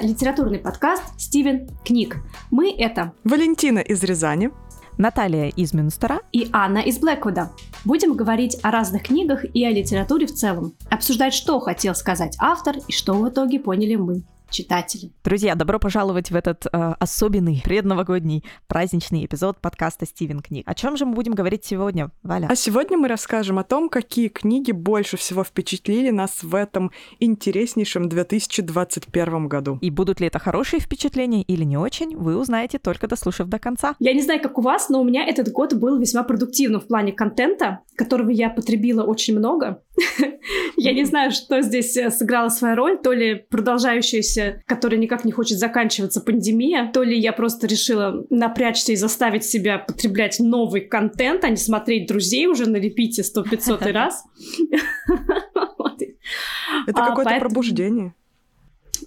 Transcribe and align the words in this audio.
Литературный 0.00 0.58
подкаст 0.58 1.02
«Стивен 1.18 1.68
Книг». 1.84 2.16
Мы— 2.50 2.74
это 2.78 3.12
Валентина 3.22 3.80
из 3.80 4.02
Рязани, 4.02 4.50
Наталья 4.96 5.48
из 5.48 5.74
Мюнстера 5.74 6.20
и 6.32 6.48
Анна 6.52 6.78
из 6.78 6.98
Блэквуда. 6.98 7.50
Будем 7.84 8.14
говорить 8.14 8.56
о 8.62 8.70
разных 8.70 9.02
книгах 9.02 9.44
и 9.44 9.62
о 9.62 9.70
литературе 9.70 10.26
в 10.26 10.32
целом. 10.32 10.72
Обсуждать, 10.90 11.34
что 11.34 11.60
хотел 11.60 11.94
сказать 11.94 12.36
автор 12.40 12.76
и 12.88 12.92
что 12.92 13.12
в 13.12 13.28
итоге 13.28 13.60
поняли 13.60 13.96
мы 13.96 14.22
читатели. 14.50 15.12
Друзья, 15.24 15.54
добро 15.54 15.78
пожаловать 15.78 16.30
в 16.30 16.36
этот 16.36 16.66
э, 16.66 16.94
особенный 16.98 17.62
предновогодний 17.64 18.44
праздничный 18.66 19.24
эпизод 19.24 19.58
подкаста 19.58 20.06
«Стивен 20.06 20.40
книг». 20.40 20.64
О 20.66 20.74
чем 20.74 20.96
же 20.96 21.06
мы 21.06 21.14
будем 21.14 21.32
говорить 21.32 21.64
сегодня, 21.64 22.10
Валя? 22.22 22.48
А 22.50 22.56
сегодня 22.56 22.98
мы 22.98 23.08
расскажем 23.08 23.58
о 23.58 23.64
том, 23.64 23.88
какие 23.88 24.28
книги 24.28 24.72
больше 24.72 25.16
всего 25.16 25.44
впечатлили 25.44 26.10
нас 26.10 26.42
в 26.42 26.54
этом 26.54 26.90
интереснейшем 27.20 28.08
2021 28.08 29.48
году. 29.48 29.78
И 29.80 29.90
будут 29.90 30.20
ли 30.20 30.26
это 30.26 30.38
хорошие 30.38 30.80
впечатления 30.80 31.42
или 31.42 31.64
не 31.64 31.76
очень, 31.76 32.16
вы 32.16 32.36
узнаете 32.36 32.78
только 32.78 33.06
дослушав 33.06 33.48
до 33.48 33.58
конца. 33.58 33.94
Я 33.98 34.12
не 34.12 34.22
знаю, 34.22 34.40
как 34.40 34.58
у 34.58 34.62
вас, 34.62 34.88
но 34.88 35.00
у 35.00 35.04
меня 35.04 35.26
этот 35.26 35.52
год 35.52 35.74
был 35.74 35.98
весьма 35.98 36.22
продуктивным 36.22 36.80
в 36.80 36.86
плане 36.86 37.12
контента, 37.12 37.80
которого 37.96 38.30
я 38.30 38.50
потребила 38.50 39.02
очень 39.02 39.38
много. 39.38 39.82
Я 40.76 40.92
не 40.92 41.04
знаю, 41.04 41.30
что 41.30 41.62
здесь 41.62 41.96
э, 41.96 42.10
сыграло 42.10 42.48
свою 42.48 42.76
роль, 42.76 42.98
то 42.98 43.12
ли 43.12 43.34
продолжающаяся, 43.48 44.62
которая 44.66 44.98
никак 44.98 45.24
не 45.24 45.32
хочет 45.32 45.58
заканчиваться 45.58 46.20
пандемия, 46.20 46.90
то 46.92 47.02
ли 47.02 47.18
я 47.18 47.32
просто 47.32 47.66
решила 47.66 48.24
напрячься 48.30 48.92
и 48.92 48.96
заставить 48.96 49.44
себя 49.44 49.78
потреблять 49.78 50.38
новый 50.40 50.82
контент, 50.82 51.44
а 51.44 51.50
не 51.50 51.56
смотреть 51.56 52.08
друзей 52.08 52.46
уже 52.46 52.68
на 52.68 52.76
репите 52.76 53.22
сто 53.22 53.42
500 53.42 53.82
раз. 53.92 54.24
Это 56.86 57.02
а, 57.02 57.08
какое-то 57.08 57.38
пробуждение. 57.40 58.14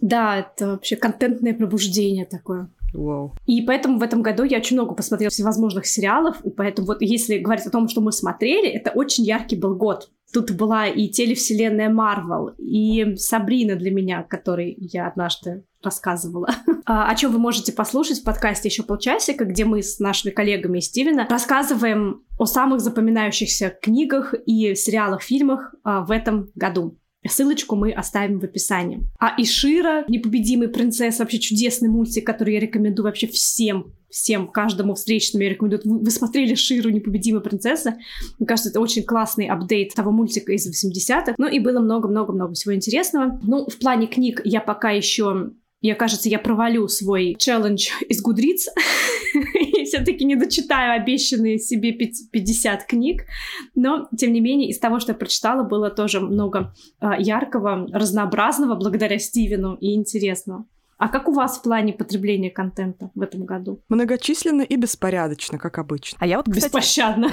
Да, 0.01 0.37
это 0.37 0.67
вообще 0.67 0.95
контентное 0.95 1.53
пробуждение 1.53 2.25
такое. 2.25 2.69
Wow. 2.93 3.31
И 3.45 3.61
поэтому 3.61 3.99
в 3.99 4.03
этом 4.03 4.21
году 4.21 4.43
я 4.43 4.57
очень 4.57 4.77
много 4.77 4.93
посмотрела 4.93 5.31
всевозможных 5.31 5.85
сериалов, 5.85 6.41
и 6.43 6.49
поэтому 6.49 6.87
вот 6.87 7.01
если 7.01 7.37
говорить 7.39 7.65
о 7.65 7.71
том, 7.71 7.87
что 7.87 8.01
мы 8.01 8.11
смотрели, 8.11 8.69
это 8.69 8.91
очень 8.91 9.23
яркий 9.23 9.55
был 9.55 9.75
год. 9.75 10.09
Тут 10.33 10.51
была 10.51 10.87
и 10.87 11.09
телевселенная 11.09 11.89
Марвел, 11.89 12.55
и 12.57 13.15
Сабрина 13.17 13.75
для 13.75 13.91
меня, 13.91 14.23
которой 14.23 14.75
я 14.79 15.07
однажды 15.07 15.63
рассказывала. 15.83 16.49
А, 16.85 17.09
о 17.09 17.15
чем 17.15 17.31
вы 17.31 17.39
можете 17.39 17.71
послушать 17.71 18.19
в 18.19 18.23
подкасте 18.25 18.67
еще 18.67 18.83
полчасика, 18.83 19.45
где 19.45 19.63
мы 19.63 19.81
с 19.81 19.99
нашими 19.99 20.31
коллегами 20.31 20.79
из 20.79 20.87
Стивена 20.87 21.25
рассказываем 21.29 22.25
о 22.37 22.45
самых 22.45 22.81
запоминающихся 22.81 23.69
книгах 23.69 24.33
и 24.45 24.75
сериалах, 24.75 25.21
фильмах 25.21 25.73
а, 25.85 26.01
в 26.01 26.11
этом 26.11 26.51
году. 26.55 26.97
Ссылочку 27.27 27.75
мы 27.75 27.91
оставим 27.91 28.39
в 28.39 28.43
описании. 28.43 29.01
А 29.19 29.33
Ишира, 29.37 30.05
непобедимый 30.07 30.67
принцесса, 30.67 31.23
вообще 31.23 31.39
чудесный 31.39 31.89
мультик, 31.89 32.25
который 32.25 32.53
я 32.55 32.59
рекомендую 32.59 33.05
вообще 33.05 33.27
всем, 33.27 33.93
всем, 34.09 34.47
каждому 34.47 34.93
встречному 34.93 35.43
я 35.43 35.49
рекомендую. 35.49 35.81
Вы, 35.85 36.11
смотрели 36.11 36.55
Ширу, 36.55 36.89
непобедимая 36.89 37.41
принцесса? 37.41 37.97
Мне 38.39 38.47
кажется, 38.47 38.69
это 38.69 38.79
очень 38.79 39.03
классный 39.03 39.47
апдейт 39.47 39.93
того 39.93 40.11
мультика 40.11 40.51
из 40.53 40.69
80-х. 40.69 41.35
Ну 41.37 41.47
и 41.47 41.59
было 41.59 41.79
много-много-много 41.79 42.53
всего 42.53 42.75
интересного. 42.75 43.39
Ну, 43.43 43.67
в 43.67 43.77
плане 43.79 44.07
книг 44.07 44.41
я 44.43 44.61
пока 44.61 44.91
еще 44.91 45.51
я, 45.83 45.95
кажется, 45.95 46.29
я 46.29 46.39
провалю 46.39 46.87
свой 46.87 47.35
челлендж 47.37 47.89
из 48.07 48.21
Гудриц 48.21 48.69
все-таки 49.93 50.25
не 50.25 50.35
дочитаю 50.35 50.99
обещанные 50.99 51.59
себе 51.59 51.91
50 51.91 52.85
книг. 52.85 53.25
Но, 53.75 54.07
тем 54.17 54.33
не 54.33 54.41
менее, 54.41 54.69
из 54.69 54.79
того, 54.79 54.99
что 54.99 55.11
я 55.11 55.17
прочитала, 55.17 55.63
было 55.63 55.91
тоже 55.91 56.19
много 56.19 56.73
а, 56.99 57.19
яркого, 57.19 57.87
разнообразного 57.91 58.75
благодаря 58.75 59.19
Стивену 59.19 59.75
и 59.75 59.93
интересного. 59.93 60.65
А 60.97 61.09
как 61.09 61.27
у 61.27 61.33
вас 61.33 61.57
в 61.57 61.61
плане 61.63 61.93
потребления 61.93 62.49
контента 62.49 63.09
в 63.15 63.21
этом 63.21 63.45
году? 63.45 63.81
Многочисленно 63.89 64.61
и 64.61 64.75
беспорядочно, 64.75 65.57
как 65.57 65.77
обычно. 65.77 66.17
А 66.21 66.27
я 66.27 66.37
вот, 66.37 66.45
кстати... 66.45 66.65
Беспощадно. 66.65 67.29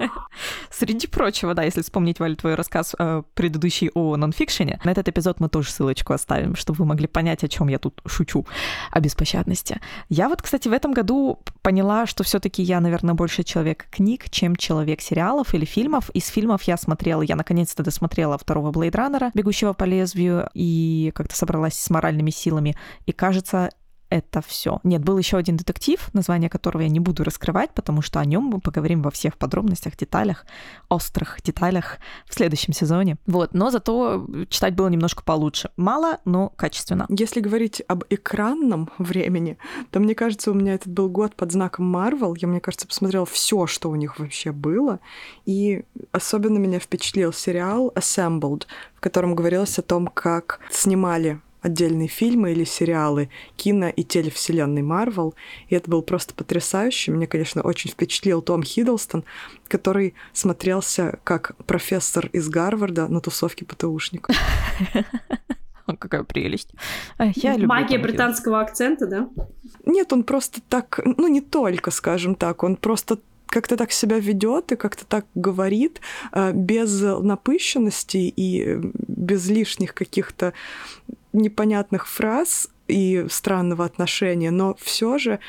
Среди 0.70 1.06
прочего, 1.06 1.54
да, 1.54 1.62
если 1.62 1.82
вспомнить, 1.82 2.20
Валя, 2.20 2.36
твой 2.36 2.54
рассказ 2.54 2.94
э, 2.98 3.22
предыдущий 3.34 3.90
о 3.94 4.16
нонфикшене, 4.16 4.80
на 4.84 4.90
этот 4.90 5.08
эпизод 5.08 5.40
мы 5.40 5.48
тоже 5.48 5.70
ссылочку 5.70 6.12
оставим, 6.12 6.54
чтобы 6.54 6.78
вы 6.78 6.84
могли 6.84 7.06
понять, 7.06 7.44
о 7.44 7.48
чем 7.48 7.68
я 7.68 7.78
тут 7.78 8.00
шучу, 8.06 8.46
о 8.90 9.00
беспощадности. 9.00 9.80
Я 10.08 10.28
вот, 10.28 10.42
кстати, 10.42 10.68
в 10.68 10.72
этом 10.72 10.92
году 10.92 11.40
поняла, 11.62 12.06
что 12.06 12.24
все 12.24 12.40
таки 12.40 12.62
я, 12.62 12.80
наверное, 12.80 13.14
больше 13.14 13.42
человек 13.42 13.86
книг, 13.90 14.30
чем 14.30 14.56
человек 14.56 15.00
сериалов 15.00 15.54
или 15.54 15.64
фильмов. 15.64 16.10
Из 16.10 16.26
фильмов 16.26 16.62
я 16.64 16.76
смотрела, 16.76 17.22
я 17.22 17.36
наконец-то 17.36 17.82
досмотрела 17.82 18.38
второго 18.38 18.70
Блейд 18.70 18.94
Раннера, 18.96 19.30
«Бегущего 19.34 19.72
по 19.72 19.84
лезвию», 19.84 20.48
и 20.54 21.12
как-то 21.14 21.36
собралась 21.36 21.74
с 21.74 21.90
моральными 21.90 22.30
силами 22.30 22.76
и 23.06 23.12
кажется, 23.12 23.70
это 24.10 24.40
все. 24.40 24.80
Нет, 24.84 25.02
был 25.02 25.18
еще 25.18 25.36
один 25.36 25.56
детектив, 25.56 26.08
название 26.14 26.48
которого 26.48 26.82
я 26.82 26.88
не 26.88 27.00
буду 27.00 27.24
раскрывать, 27.24 27.72
потому 27.74 28.02
что 28.02 28.20
о 28.20 28.24
нем 28.24 28.44
мы 28.44 28.60
поговорим 28.60 29.02
во 29.02 29.10
всех 29.10 29.36
подробностях, 29.36 29.96
деталях, 29.96 30.46
острых 30.88 31.42
деталях 31.42 31.98
в 32.26 32.34
следующем 32.34 32.72
сезоне. 32.72 33.16
Вот, 33.26 33.52
но 33.52 33.70
зато 33.70 34.26
читать 34.48 34.74
было 34.74 34.88
немножко 34.88 35.22
получше. 35.22 35.70
Мало, 35.76 36.18
но 36.24 36.48
качественно. 36.50 37.06
Если 37.10 37.40
говорить 37.40 37.82
об 37.86 38.04
экранном 38.08 38.90
времени, 38.98 39.58
то 39.90 40.00
мне 40.00 40.14
кажется, 40.14 40.50
у 40.50 40.54
меня 40.54 40.74
этот 40.74 40.92
был 40.92 41.10
год 41.10 41.36
под 41.36 41.52
знаком 41.52 41.94
Marvel. 41.94 42.34
Я, 42.38 42.48
мне 42.48 42.60
кажется, 42.60 42.86
посмотрела 42.86 43.26
все, 43.26 43.66
что 43.66 43.90
у 43.90 43.94
них 43.94 44.18
вообще 44.18 44.52
было. 44.52 45.00
И 45.44 45.84
особенно 46.12 46.58
меня 46.58 46.78
впечатлил 46.78 47.32
сериал 47.32 47.92
Assembled, 47.94 48.64
в 48.94 49.00
котором 49.00 49.34
говорилось 49.34 49.78
о 49.78 49.82
том, 49.82 50.06
как 50.06 50.60
снимали 50.70 51.40
отдельные 51.60 52.08
фильмы 52.08 52.52
или 52.52 52.64
сериалы 52.64 53.30
кино 53.56 53.88
и 53.88 54.04
телевселенной 54.04 54.82
Марвел. 54.82 55.34
И 55.68 55.74
это 55.74 55.90
был 55.90 56.02
просто 56.02 56.34
потрясающе. 56.34 57.12
Меня, 57.12 57.26
конечно, 57.26 57.62
очень 57.62 57.90
впечатлил 57.90 58.42
Том 58.42 58.62
Хиддлстон, 58.62 59.24
который 59.68 60.14
смотрелся 60.32 61.18
как 61.24 61.56
профессор 61.66 62.28
из 62.32 62.48
Гарварда 62.48 63.08
на 63.08 63.20
тусовке 63.20 63.64
ПТУшников. 63.64 64.36
Какая 65.98 66.22
прелесть. 66.22 66.72
Я 67.18 67.52
люблю 67.52 67.68
Магия 67.68 67.98
британского 67.98 68.60
акцента, 68.60 69.06
да? 69.06 69.28
Нет, 69.86 70.12
он 70.12 70.22
просто 70.22 70.60
так, 70.68 71.00
ну 71.04 71.28
не 71.28 71.40
только, 71.40 71.90
скажем 71.90 72.34
так, 72.34 72.62
он 72.62 72.76
просто 72.76 73.18
как-то 73.48 73.76
так 73.76 73.92
себя 73.92 74.18
ведет 74.18 74.72
и 74.72 74.76
как-то 74.76 75.04
так 75.06 75.26
говорит 75.34 76.00
э, 76.32 76.52
без 76.52 77.00
напыщенности 77.00 78.32
и 78.34 78.78
без 79.08 79.48
лишних 79.48 79.94
каких-то 79.94 80.52
непонятных 81.32 82.06
фраз 82.08 82.70
и 82.88 83.26
странного 83.28 83.84
отношения, 83.84 84.50
но 84.50 84.74
все 84.80 85.18
же 85.18 85.40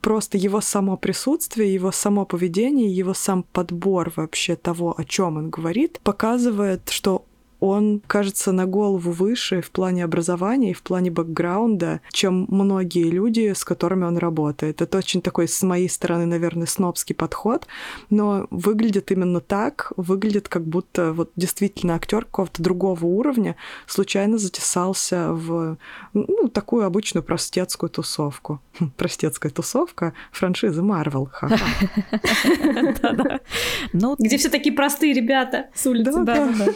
просто 0.00 0.38
его 0.38 0.60
само 0.60 0.96
присутствие, 0.96 1.72
его 1.72 1.90
само 1.90 2.24
поведение, 2.24 2.94
его 2.94 3.14
сам 3.14 3.42
подбор 3.42 4.12
вообще 4.14 4.56
того, 4.56 4.94
о 4.96 5.04
чем 5.04 5.38
он 5.38 5.50
говорит, 5.50 6.00
показывает, 6.02 6.88
что 6.90 7.24
он 7.62 8.02
кажется 8.08 8.50
на 8.50 8.66
голову 8.66 9.12
выше 9.12 9.60
в 9.60 9.70
плане 9.70 10.02
образования 10.02 10.72
и 10.72 10.74
в 10.74 10.82
плане 10.82 11.12
бэкграунда, 11.12 12.00
чем 12.10 12.46
многие 12.48 13.08
люди, 13.08 13.52
с 13.52 13.64
которыми 13.64 14.04
он 14.04 14.18
работает. 14.18 14.82
Это 14.82 14.98
очень 14.98 15.22
такой, 15.22 15.46
с 15.46 15.62
моей 15.62 15.88
стороны, 15.88 16.26
наверное, 16.26 16.66
снобский 16.66 17.14
подход, 17.14 17.68
но 18.10 18.48
выглядит 18.50 19.12
именно 19.12 19.38
так, 19.38 19.92
выглядит 19.96 20.48
как 20.48 20.64
будто 20.64 21.12
вот 21.12 21.30
действительно 21.36 21.94
актер 21.94 22.24
какого-то 22.24 22.60
другого 22.60 23.04
уровня 23.04 23.54
случайно 23.86 24.38
затесался 24.38 25.28
в 25.32 25.78
ну, 26.14 26.48
такую 26.48 26.84
обычную 26.84 27.22
простецкую 27.22 27.90
тусовку. 27.90 28.60
Хм, 28.80 28.90
простецкая 28.96 29.52
тусовка 29.52 30.14
франшизы 30.32 30.82
Марвел. 30.82 31.30
Ну, 33.92 34.16
Где 34.18 34.36
все 34.36 34.48
такие 34.48 34.74
простые 34.74 35.12
ребята 35.12 35.66
с 35.74 35.86
улицы. 35.86 36.24
Да, 36.24 36.48
да, 36.56 36.66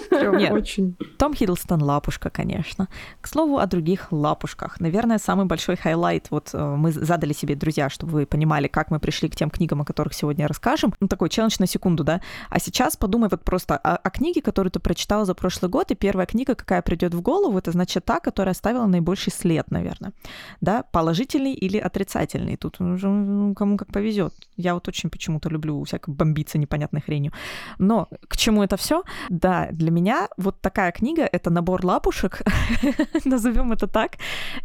Очень. 0.76 0.96
Том 1.18 1.34
Хиддлстон 1.34 1.82
лапушка, 1.82 2.30
конечно. 2.30 2.88
К 3.20 3.28
слову 3.28 3.58
о 3.58 3.66
других 3.66 4.12
лапушках. 4.12 4.80
Наверное, 4.80 5.18
самый 5.18 5.46
большой 5.46 5.76
highlight, 5.76 6.30
вот 6.30 6.50
э, 6.52 6.76
мы 6.76 6.92
задали 6.92 7.32
себе, 7.32 7.54
друзья, 7.54 7.88
чтобы 7.88 8.12
вы 8.12 8.26
понимали, 8.26 8.68
как 8.68 8.90
мы 8.90 8.98
пришли 9.00 9.28
к 9.28 9.36
тем 9.36 9.50
книгам, 9.50 9.80
о 9.80 9.84
которых 9.84 10.14
сегодня 10.14 10.46
расскажем. 10.46 10.92
Ну, 11.00 11.08
такой 11.08 11.28
челлендж 11.28 11.56
на 11.58 11.66
секунду, 11.66 12.04
да. 12.04 12.20
А 12.50 12.58
сейчас 12.58 12.96
подумай 12.96 13.28
вот 13.30 13.42
просто 13.42 13.76
о, 13.76 13.96
о 13.96 14.10
книге, 14.10 14.42
которую 14.42 14.70
ты 14.70 14.80
прочитала 14.80 15.24
за 15.24 15.34
прошлый 15.34 15.70
год, 15.70 15.90
и 15.90 15.94
первая 15.94 16.26
книга, 16.26 16.54
какая 16.54 16.82
придет 16.82 17.14
в 17.14 17.22
голову, 17.22 17.58
это 17.58 17.72
значит 17.72 18.04
та, 18.04 18.20
которая 18.20 18.52
оставила 18.52 18.86
наибольший 18.86 19.32
след, 19.32 19.70
наверное. 19.70 20.12
Да, 20.60 20.82
положительный 20.92 21.54
или 21.54 21.78
отрицательный. 21.78 22.56
Тут 22.56 22.80
уже 22.80 23.08
ну, 23.08 23.54
кому 23.54 23.76
как 23.76 23.92
повезет. 23.92 24.34
Я 24.56 24.74
вот 24.74 24.88
очень 24.88 25.10
почему-то 25.10 25.48
люблю 25.48 25.82
всяко 25.84 26.10
бомбиться 26.10 26.58
непонятной 26.58 27.00
хренью. 27.00 27.32
Но 27.78 28.08
к 28.28 28.36
чему 28.36 28.62
это 28.62 28.76
все? 28.76 29.02
Да, 29.30 29.68
для 29.72 29.90
меня 29.90 30.28
вот 30.36 30.60
такая 30.66 30.90
книга, 30.90 31.22
это 31.22 31.48
набор 31.48 31.86
лапушек, 31.86 32.42
назовем 33.24 33.70
это 33.70 33.86
так. 33.86 34.16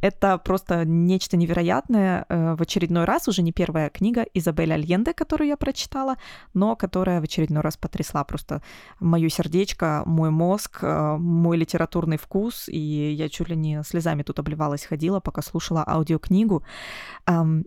Это 0.01 0.39
просто 0.39 0.83
нечто 0.83 1.37
невероятное. 1.37 2.25
Э, 2.27 2.55
в 2.55 2.61
очередной 2.61 3.05
раз 3.05 3.27
уже 3.27 3.43
не 3.43 3.51
первая 3.51 3.89
книга 3.89 4.25
Изабель 4.33 4.73
Альенде, 4.73 5.13
которую 5.13 5.47
я 5.47 5.57
прочитала, 5.57 6.15
но 6.55 6.75
которая 6.75 7.21
в 7.21 7.23
очередной 7.23 7.61
раз 7.61 7.77
потрясла 7.77 8.23
просто 8.23 8.63
мое 8.99 9.29
сердечко, 9.29 10.01
мой 10.07 10.31
мозг, 10.31 10.79
э, 10.81 11.17
мой 11.19 11.57
литературный 11.57 12.17
вкус, 12.17 12.67
и 12.67 13.13
я 13.15 13.29
чуть 13.29 13.49
ли 13.49 13.55
не 13.55 13.83
слезами 13.83 14.23
тут 14.23 14.39
обливалась, 14.39 14.85
ходила, 14.85 15.19
пока 15.19 15.43
слушала 15.43 15.83
аудиокнигу. 15.87 16.63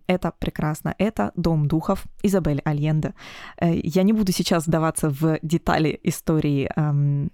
Это 0.09 0.33
прекрасно. 0.41 0.95
Это 0.99 1.31
«Дом 1.37 1.69
духов» 1.69 2.05
Изабель 2.25 2.61
Альенде. 2.65 3.15
Э, 3.61 3.73
я 3.73 4.03
не 4.03 4.13
буду 4.13 4.33
сейчас 4.33 4.65
сдаваться 4.65 5.09
в 5.09 5.39
детали 5.43 6.01
истории 6.03 6.69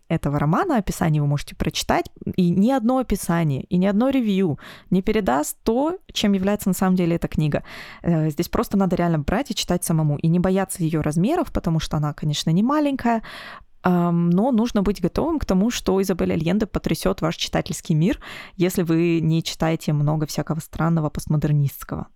этого 0.09 0.39
романа, 0.39 0.83
описание 0.91 1.23
вы 1.23 1.29
можете 1.29 1.55
прочитать, 1.55 2.07
и 2.37 2.51
ни 2.51 2.71
одно 2.71 2.99
описание, 2.99 3.63
и 3.63 3.79
ни 3.79 3.87
одно 3.87 4.11
ревью 4.11 4.59
не 4.91 5.03
передаст 5.03 5.57
то, 5.63 5.99
чем 6.13 6.33
является 6.35 6.69
на 6.69 6.75
самом 6.75 6.97
деле 6.97 7.17
эта 7.17 7.29
книга. 7.29 7.63
Э, 8.03 8.31
здесь 8.31 8.49
просто 8.49 8.77
надо 8.77 8.97
реально 8.97 9.19
брать 9.19 9.51
и 9.51 9.55
читать 9.55 9.85
самому, 9.85 10.19
и 10.19 10.29
не 10.29 10.41
бояться 10.41 10.83
ее 10.83 11.01
размеров, 11.01 11.53
потому 11.53 11.81
что 11.81 11.97
она, 11.97 12.13
конечно, 12.13 12.51
не 12.51 12.63
маленькая, 12.63 13.23
но 13.83 14.53
нужно 14.53 14.83
быть 14.83 15.01
готовым 15.01 15.39
к 15.39 15.45
тому, 15.45 15.71
что 15.71 16.03
Изабель 16.03 16.33
Альенде 16.33 16.67
потрясет 16.67 17.23
ваш 17.23 17.37
читательский 17.37 17.95
мир, 17.95 18.21
если 18.57 18.83
вы 18.83 19.21
не 19.21 19.43
читаете 19.43 19.93
много 19.93 20.27
всякого 20.27 20.61
странного 20.61 21.09
постмодернистского 21.09 22.07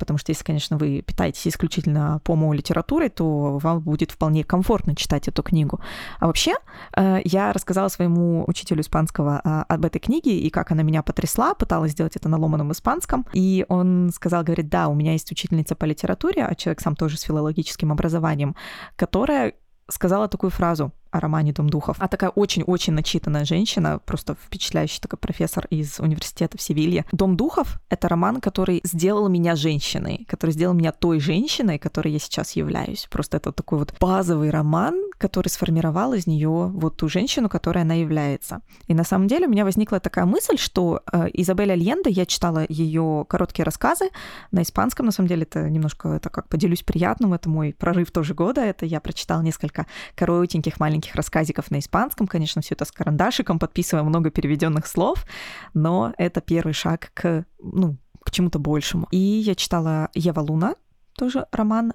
потому 0.00 0.18
что 0.18 0.32
если, 0.32 0.42
конечно, 0.42 0.76
вы 0.76 1.02
питаетесь 1.02 1.46
исключительно 1.46 2.20
по 2.24 2.34
литературой, 2.52 3.10
то 3.10 3.58
вам 3.58 3.80
будет 3.80 4.10
вполне 4.10 4.42
комфортно 4.42 4.96
читать 4.96 5.28
эту 5.28 5.42
книгу. 5.42 5.78
А 6.18 6.26
вообще, 6.26 6.54
э, 6.96 7.20
я 7.24 7.52
рассказала 7.52 7.88
своему 7.88 8.44
учителю 8.48 8.80
испанского 8.80 9.40
а, 9.44 9.64
об 9.68 9.84
этой 9.84 9.98
книге 10.00 10.38
и 10.38 10.50
как 10.50 10.72
она 10.72 10.82
меня 10.82 11.02
потрясла, 11.02 11.54
пыталась 11.54 11.92
сделать 11.92 12.16
это 12.16 12.28
на 12.28 12.38
ломаном 12.38 12.72
испанском, 12.72 13.26
и 13.34 13.66
он 13.68 14.10
сказал, 14.14 14.42
говорит, 14.42 14.68
да, 14.68 14.88
у 14.88 14.94
меня 14.94 15.12
есть 15.12 15.30
учительница 15.30 15.76
по 15.76 15.84
литературе, 15.84 16.44
а 16.44 16.54
человек 16.54 16.80
сам 16.80 16.96
тоже 16.96 17.18
с 17.18 17.22
филологическим 17.22 17.92
образованием, 17.92 18.56
которая 18.96 19.52
сказала 19.88 20.28
такую 20.28 20.50
фразу 20.50 20.92
о 21.10 21.20
романе 21.20 21.52
«Дом 21.52 21.68
духов». 21.68 21.96
А 21.98 22.08
такая 22.08 22.30
очень-очень 22.30 22.92
начитанная 22.92 23.44
женщина, 23.44 24.00
просто 24.04 24.34
впечатляющий 24.34 25.00
такой 25.00 25.18
профессор 25.18 25.66
из 25.70 26.00
университета 26.00 26.58
в 26.58 26.62
Севилье. 26.62 27.04
«Дом 27.12 27.36
духов»— 27.36 27.80
это 27.88 28.08
роман, 28.08 28.40
который 28.40 28.80
сделал 28.84 29.28
меня 29.28 29.56
женщиной, 29.56 30.26
который 30.28 30.50
сделал 30.50 30.74
меня 30.74 30.92
той 30.92 31.20
женщиной, 31.20 31.78
которой 31.78 32.12
я 32.12 32.18
сейчас 32.18 32.52
являюсь. 32.52 33.06
Просто 33.10 33.36
это 33.36 33.52
такой 33.52 33.78
вот 33.78 33.94
базовый 34.00 34.50
роман, 34.50 34.94
который 35.18 35.48
сформировал 35.48 36.14
из 36.14 36.26
нее 36.26 36.48
вот 36.48 36.96
ту 36.96 37.08
женщину, 37.08 37.48
которой 37.48 37.82
она 37.82 37.94
является. 37.94 38.62
И 38.86 38.94
на 38.94 39.04
самом 39.04 39.28
деле 39.28 39.46
у 39.46 39.50
меня 39.50 39.64
возникла 39.64 40.00
такая 40.00 40.24
мысль, 40.24 40.56
что 40.56 41.02
э, 41.12 41.28
Изабель 41.34 41.72
Альенде, 41.72 42.10
я 42.10 42.24
читала 42.24 42.64
ее 42.68 43.26
короткие 43.28 43.64
рассказы 43.64 44.10
на 44.50 44.62
испанском, 44.62 45.06
на 45.06 45.12
самом 45.12 45.28
деле 45.28 45.42
это 45.42 45.68
немножко, 45.68 46.08
это 46.08 46.30
как 46.30 46.48
поделюсь 46.48 46.82
приятным, 46.82 47.34
это 47.34 47.48
мой 47.48 47.74
прорыв 47.78 48.10
тоже 48.10 48.34
года, 48.34 48.62
это 48.62 48.86
я 48.86 49.00
прочитала 49.00 49.42
несколько 49.42 49.86
коротеньких 50.14 50.80
маленьких 50.80 50.99
рассказиков 51.14 51.70
на 51.70 51.78
испанском, 51.78 52.26
конечно, 52.26 52.62
все 52.62 52.74
это 52.74 52.84
с 52.84 52.92
карандашиком, 52.92 53.58
подписывая 53.58 54.04
много 54.04 54.30
переведенных 54.30 54.86
слов, 54.86 55.26
но 55.74 56.14
это 56.18 56.40
первый 56.40 56.72
шаг 56.72 57.10
к, 57.14 57.44
ну, 57.58 57.96
к 58.22 58.30
чему-то 58.30 58.58
большему. 58.58 59.06
И 59.10 59.18
я 59.18 59.54
читала 59.54 60.10
Ева 60.14 60.40
Луна, 60.40 60.74
тоже 61.20 61.46
роман. 61.52 61.92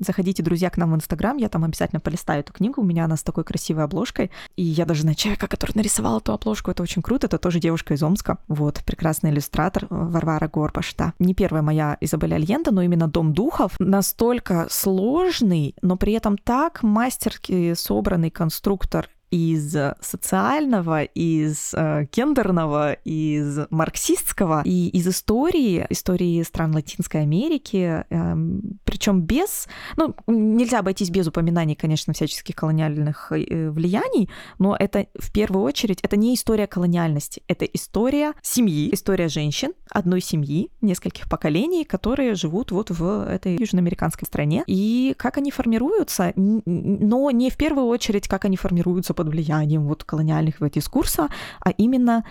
Заходите, 0.00 0.42
друзья, 0.42 0.70
к 0.70 0.78
нам 0.78 0.92
в 0.92 0.96
Инстаграм, 0.96 1.36
я 1.36 1.50
там 1.50 1.62
обязательно 1.62 2.00
полистаю 2.00 2.40
эту 2.40 2.54
книгу, 2.54 2.80
у 2.80 2.84
меня 2.84 3.04
она 3.04 3.18
с 3.18 3.22
такой 3.22 3.44
красивой 3.44 3.84
обложкой, 3.84 4.30
и 4.56 4.62
я 4.62 4.86
даже 4.86 5.02
знаю 5.02 5.14
человека, 5.14 5.46
который 5.46 5.72
нарисовал 5.74 6.20
эту 6.20 6.32
обложку, 6.32 6.70
это 6.70 6.82
очень 6.82 7.02
круто, 7.02 7.26
это 7.26 7.36
тоже 7.36 7.60
девушка 7.60 7.92
из 7.92 8.02
Омска, 8.02 8.38
вот, 8.48 8.80
прекрасный 8.86 9.30
иллюстратор 9.30 9.86
Варвара 9.90 10.48
Горбаш, 10.48 10.94
да. 10.96 11.12
Не 11.18 11.34
первая 11.34 11.62
моя 11.62 11.98
Изабель 12.00 12.34
Альенда, 12.34 12.70
но 12.70 12.80
именно 12.80 13.08
«Дом 13.08 13.34
духов» 13.34 13.72
настолько 13.78 14.68
сложный, 14.70 15.74
но 15.82 15.98
при 15.98 16.14
этом 16.14 16.38
так 16.38 16.82
мастерски 16.82 17.74
собранный 17.74 18.30
конструктор 18.30 19.10
из 19.32 19.74
социального, 20.00 21.04
из 21.04 21.72
э, 21.74 22.06
гендерного, 22.12 22.92
из 22.92 23.60
марксистского 23.70 24.62
и 24.64 24.88
из 24.88 25.08
истории, 25.08 25.86
истории 25.88 26.42
стран 26.42 26.74
Латинской 26.74 27.22
Америки, 27.22 28.04
э, 28.08 28.36
причем 28.84 29.22
без, 29.22 29.68
ну, 29.96 30.14
нельзя 30.26 30.80
обойтись 30.80 31.08
без 31.08 31.26
упоминаний, 31.26 31.74
конечно, 31.74 32.12
всяческих 32.12 32.54
колониальных 32.54 33.32
э, 33.32 33.70
влияний, 33.70 34.28
но 34.58 34.76
это 34.78 35.06
в 35.18 35.32
первую 35.32 35.64
очередь, 35.64 36.00
это 36.02 36.18
не 36.18 36.34
история 36.34 36.66
колониальности, 36.66 37.42
это 37.48 37.64
история 37.64 38.34
семьи, 38.42 38.92
история 38.92 39.28
женщин, 39.28 39.72
одной 39.88 40.20
семьи, 40.20 40.70
нескольких 40.82 41.30
поколений, 41.30 41.84
которые 41.84 42.34
живут 42.34 42.70
вот 42.70 42.90
в 42.90 43.26
этой 43.26 43.56
южноамериканской 43.56 44.26
стране, 44.26 44.62
и 44.66 45.14
как 45.16 45.38
они 45.38 45.50
формируются, 45.50 46.34
но 46.36 47.30
не 47.30 47.48
в 47.48 47.56
первую 47.56 47.86
очередь, 47.86 48.28
как 48.28 48.44
они 48.44 48.58
формируются 48.58 49.14
под 49.22 49.28
влиянием 49.28 49.86
вот 49.86 50.02
колониальных 50.04 50.56
дискурса, 50.72 51.28
а 51.60 51.70
именно 51.70 52.24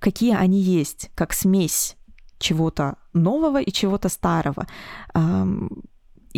какие 0.00 0.34
они 0.34 0.60
есть, 0.60 1.10
как 1.14 1.32
смесь 1.32 1.96
чего-то 2.38 2.96
нового 3.14 3.60
и 3.60 3.70
чего-то 3.72 4.08
старого. 4.08 4.66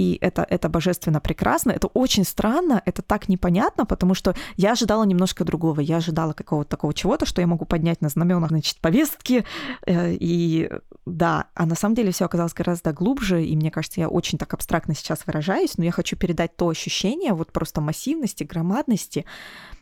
И 0.01 0.17
это, 0.23 0.47
это 0.49 0.71
божественно 0.71 1.21
прекрасно. 1.21 1.73
Это 1.73 1.89
очень 1.89 2.25
странно, 2.25 2.81
это 2.87 3.03
так 3.03 3.29
непонятно, 3.29 3.85
потому 3.85 4.15
что 4.15 4.35
я 4.57 4.73
ожидала 4.73 5.05
немножко 5.05 5.45
другого. 5.45 5.83
Я 5.83 5.99
ожидала 5.99 6.33
какого-то 6.33 6.71
такого 6.71 6.95
чего-то, 6.95 7.27
что 7.27 7.43
я 7.43 7.47
могу 7.47 7.67
поднять 7.67 8.01
на 8.01 8.09
знаменах, 8.09 8.49
значит, 8.49 8.81
повестки. 8.81 9.45
Э, 9.87 10.15
и 10.15 10.71
да, 11.05 11.49
а 11.55 11.67
на 11.67 11.75
самом 11.75 11.97
деле 11.97 12.13
все 12.13 12.25
оказалось 12.25 12.55
гораздо 12.55 12.95
глубже, 12.95 13.45
и 13.45 13.55
мне 13.55 13.71
кажется, 13.71 14.01
я 14.01 14.09
очень 14.09 14.39
так 14.39 14.55
абстрактно 14.55 14.95
сейчас 14.95 15.27
выражаюсь, 15.27 15.77
но 15.77 15.85
я 15.85 15.93
хочу 15.93 16.17
передать 16.17 16.57
то 16.57 16.71
ощущение 16.71 17.35
вот 17.35 17.53
просто 17.53 17.83
массивности, 17.83 18.45
громадности, 18.45 19.27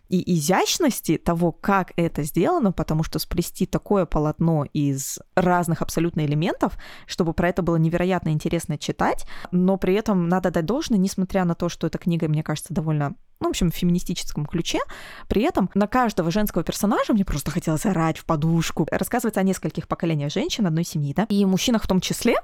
и 0.09 0.35
изящности 0.37 1.19
того, 1.19 1.53
как 1.53 1.93
это 1.97 2.23
сделано, 2.23 2.73
потому 2.73 3.03
что 3.03 3.19
сплести 3.19 3.67
такое 3.67 4.07
полотно 4.07 4.65
из 4.73 5.19
разных 5.35 5.83
абсолютно 5.83 6.25
элементов, 6.25 6.79
чтобы 7.07 7.35
про 7.35 7.49
это 7.49 7.63
было 7.63 7.77
невероятно 7.77 8.31
интересно 8.31 8.79
читать, 8.79 9.27
но 9.51 9.77
при 9.77 9.95
этом 9.95 10.29
надо 10.29 10.51
дать 10.51 10.67
должное, 10.67 10.99
несмотря 10.99 11.45
на 11.45 11.55
то, 11.55 11.69
что 11.69 11.87
эта 11.87 11.99
книга, 11.99 12.29
мне 12.29 12.43
кажется, 12.43 12.75
довольно 12.75 13.15
ну, 13.41 13.47
в 13.47 13.51
общем, 13.51 13.71
в 13.71 13.75
феминистическом 13.75 14.47
ключе. 14.47 14.81
При 15.29 15.43
этом 15.43 15.71
на 15.75 15.87
каждого 15.87 16.31
женского 16.31 16.65
персонажа 16.65 17.13
мне 17.13 17.25
просто 17.25 17.51
хотелось 17.51 17.87
орать 17.87 18.19
в 18.19 18.25
подушку. 18.25 18.87
Рассказывается 18.91 19.41
о 19.41 19.45
нескольких 19.45 19.87
поколениях 19.87 20.33
женщин 20.33 20.67
одной 20.67 20.85
семьи, 20.85 21.15
да, 21.15 21.25
и 21.29 21.45
мужчинах 21.45 21.85
в 21.85 21.87
том 21.87 22.01
числе, 22.01 22.37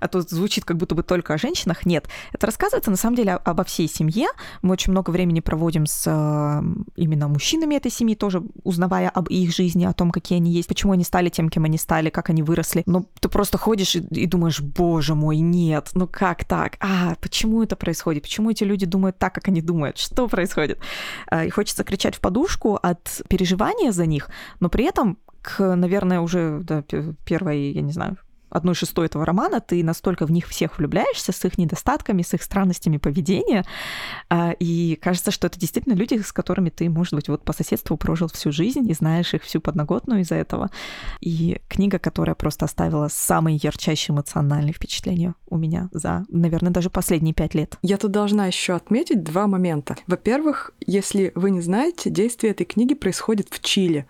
а 0.00 0.08
то 0.08 0.20
звучит 0.20 0.64
как 0.64 0.76
будто 0.76 0.94
бы 0.94 1.02
только 1.02 1.34
о 1.34 1.38
женщинах. 1.38 1.86
Нет, 1.86 2.08
это 2.32 2.46
рассказывается 2.46 2.90
на 2.90 2.96
самом 2.96 3.16
деле 3.16 3.32
обо 3.32 3.64
всей 3.64 3.88
семье. 3.88 4.28
Мы 4.62 4.72
очень 4.72 4.92
много 4.92 5.10
времени 5.10 5.40
проводим 5.40 5.86
с 5.86 6.04
э, 6.06 6.62
именно 6.96 7.28
мужчинами 7.28 7.76
этой 7.76 7.90
семьи, 7.90 8.14
тоже 8.14 8.42
узнавая 8.64 9.08
об 9.08 9.28
их 9.28 9.54
жизни, 9.54 9.84
о 9.84 9.94
том, 9.94 10.10
какие 10.10 10.36
они 10.36 10.52
есть, 10.52 10.68
почему 10.68 10.92
они 10.92 11.04
стали 11.04 11.30
тем, 11.30 11.48
кем 11.48 11.64
они 11.64 11.78
стали, 11.78 12.10
как 12.10 12.28
они 12.28 12.42
выросли. 12.42 12.82
Но 12.86 13.06
ты 13.20 13.28
просто 13.30 13.56
ходишь 13.56 13.96
и, 13.96 14.00
и 14.00 14.26
думаешь, 14.26 14.60
боже 14.60 15.14
мой, 15.14 15.38
нет, 15.38 15.90
ну 15.94 16.06
как 16.06 16.44
так? 16.44 16.76
А, 16.80 17.14
почему 17.20 17.62
это 17.62 17.76
происходит? 17.76 18.24
Почему 18.24 18.50
эти 18.50 18.64
люди 18.64 18.84
думают 18.84 19.18
так, 19.18 19.34
как 19.34 19.48
они 19.48 19.62
думают? 19.62 19.96
Что 19.96 20.26
происходит. 20.34 20.78
А, 21.30 21.44
и 21.44 21.50
хочется 21.50 21.84
кричать 21.84 22.16
в 22.16 22.20
подушку 22.20 22.78
от 22.82 23.22
переживания 23.28 23.92
за 23.92 24.06
них, 24.06 24.30
но 24.60 24.68
при 24.68 24.84
этом 24.84 25.18
к, 25.42 25.76
наверное, 25.76 26.20
уже 26.20 26.60
да, 26.62 26.82
первой, 27.24 27.72
я 27.72 27.82
не 27.82 27.92
знаю, 27.92 28.16
одной 28.54 28.74
шестой 28.74 29.06
этого 29.06 29.26
романа, 29.26 29.60
ты 29.60 29.82
настолько 29.84 30.26
в 30.26 30.30
них 30.30 30.48
всех 30.48 30.78
влюбляешься 30.78 31.32
с 31.32 31.44
их 31.44 31.58
недостатками, 31.58 32.22
с 32.22 32.32
их 32.34 32.42
странностями 32.42 32.96
поведения, 32.96 33.64
а, 34.30 34.52
и 34.52 34.96
кажется, 34.96 35.30
что 35.30 35.46
это 35.48 35.58
действительно 35.58 35.94
люди, 35.94 36.20
с 36.20 36.32
которыми 36.32 36.70
ты, 36.70 36.88
может 36.88 37.14
быть, 37.14 37.28
вот 37.28 37.44
по 37.44 37.52
соседству 37.52 37.96
прожил 37.96 38.28
всю 38.28 38.52
жизнь 38.52 38.88
и 38.88 38.94
знаешь 38.94 39.34
их 39.34 39.42
всю 39.42 39.60
подноготную 39.60 40.20
из-за 40.20 40.36
этого. 40.36 40.70
И 41.20 41.60
книга, 41.68 41.98
которая 41.98 42.34
просто 42.34 42.64
оставила 42.64 43.08
самые 43.08 43.58
ярчайшие 43.62 44.14
эмоциональные 44.14 44.72
впечатления 44.72 45.34
у 45.48 45.56
меня 45.56 45.88
за, 45.92 46.24
наверное, 46.28 46.72
даже 46.72 46.90
последние 46.90 47.34
пять 47.34 47.54
лет. 47.54 47.76
Я 47.82 47.96
тут 47.96 48.12
должна 48.12 48.46
еще 48.46 48.74
отметить 48.74 49.22
два 49.22 49.46
момента. 49.46 49.96
Во-первых, 50.06 50.72
если 50.86 51.32
вы 51.34 51.50
не 51.50 51.60
знаете, 51.60 52.10
действие 52.10 52.52
этой 52.52 52.64
книги 52.64 52.94
происходит 52.94 53.48
в 53.50 53.60
Чили. 53.60 54.06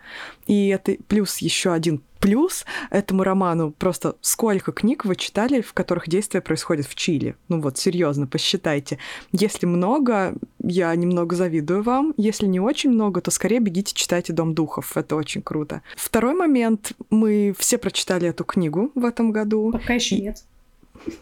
И 0.46 0.68
это 0.68 0.96
плюс 1.08 1.38
еще 1.38 1.72
один 1.72 2.02
плюс 2.24 2.64
этому 2.90 3.22
роману. 3.22 3.70
Просто 3.72 4.16
сколько 4.22 4.72
книг 4.72 5.04
вы 5.04 5.14
читали, 5.14 5.60
в 5.60 5.74
которых 5.74 6.08
действие 6.08 6.40
происходит 6.40 6.86
в 6.86 6.94
Чили? 6.94 7.36
Ну 7.48 7.60
вот, 7.60 7.76
серьезно, 7.76 8.26
посчитайте. 8.26 8.98
Если 9.32 9.66
много, 9.66 10.34
я 10.58 10.94
немного 10.96 11.36
завидую 11.36 11.82
вам. 11.82 12.14
Если 12.16 12.46
не 12.46 12.60
очень 12.60 12.90
много, 12.90 13.20
то 13.20 13.30
скорее 13.30 13.60
бегите, 13.60 13.92
читайте 13.94 14.32
«Дом 14.32 14.54
духов». 14.54 14.96
Это 14.96 15.16
очень 15.16 15.42
круто. 15.42 15.82
Второй 15.96 16.34
момент. 16.34 16.92
Мы 17.10 17.54
все 17.58 17.76
прочитали 17.76 18.28
эту 18.28 18.44
книгу 18.44 18.90
в 18.94 19.04
этом 19.04 19.30
году. 19.30 19.70
Пока 19.70 19.92
еще 19.92 20.18
нет. 20.18 20.44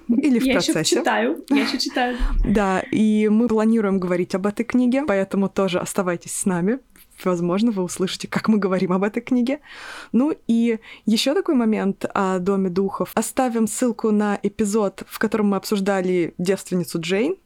Или 0.09 0.39
в 0.39 0.45
я 0.45 0.55
процессе. 0.55 0.81
Еще 0.81 0.97
читаю, 0.97 1.45
я 1.49 1.63
еще 1.63 1.79
читаю. 1.79 2.17
Да, 2.45 2.81
и 2.91 3.29
мы 3.29 3.49
планируем 3.49 3.99
говорить 3.99 4.35
об 4.35 4.47
этой 4.47 4.65
книге, 4.65 5.05
поэтому 5.07 5.49
тоже 5.49 5.79
оставайтесь 5.79 6.35
с 6.35 6.47
нами 6.47 6.79
возможно, 7.25 7.71
вы 7.71 7.83
услышите, 7.83 8.29
как 8.29 8.49
мы 8.49 8.59
говорим 8.59 8.93
об 8.93 9.05
этой 9.05 9.23
книге. 9.23 9.61
Ну 10.13 10.35
и 10.49 10.79
еще 11.07 11.35
такой 11.35 11.55
момент 11.55 12.05
о 12.15 12.39
Доме 12.39 12.71
духов. 12.71 13.11
Оставим 13.15 13.67
ссылку 13.67 14.11
на 14.11 14.39
эпизод, 14.43 15.05
в 15.09 15.19
котором 15.19 15.49
мы 15.49 15.57
обсуждали 15.57 16.35
девственницу 16.39 17.01
Джейн, 17.01 17.37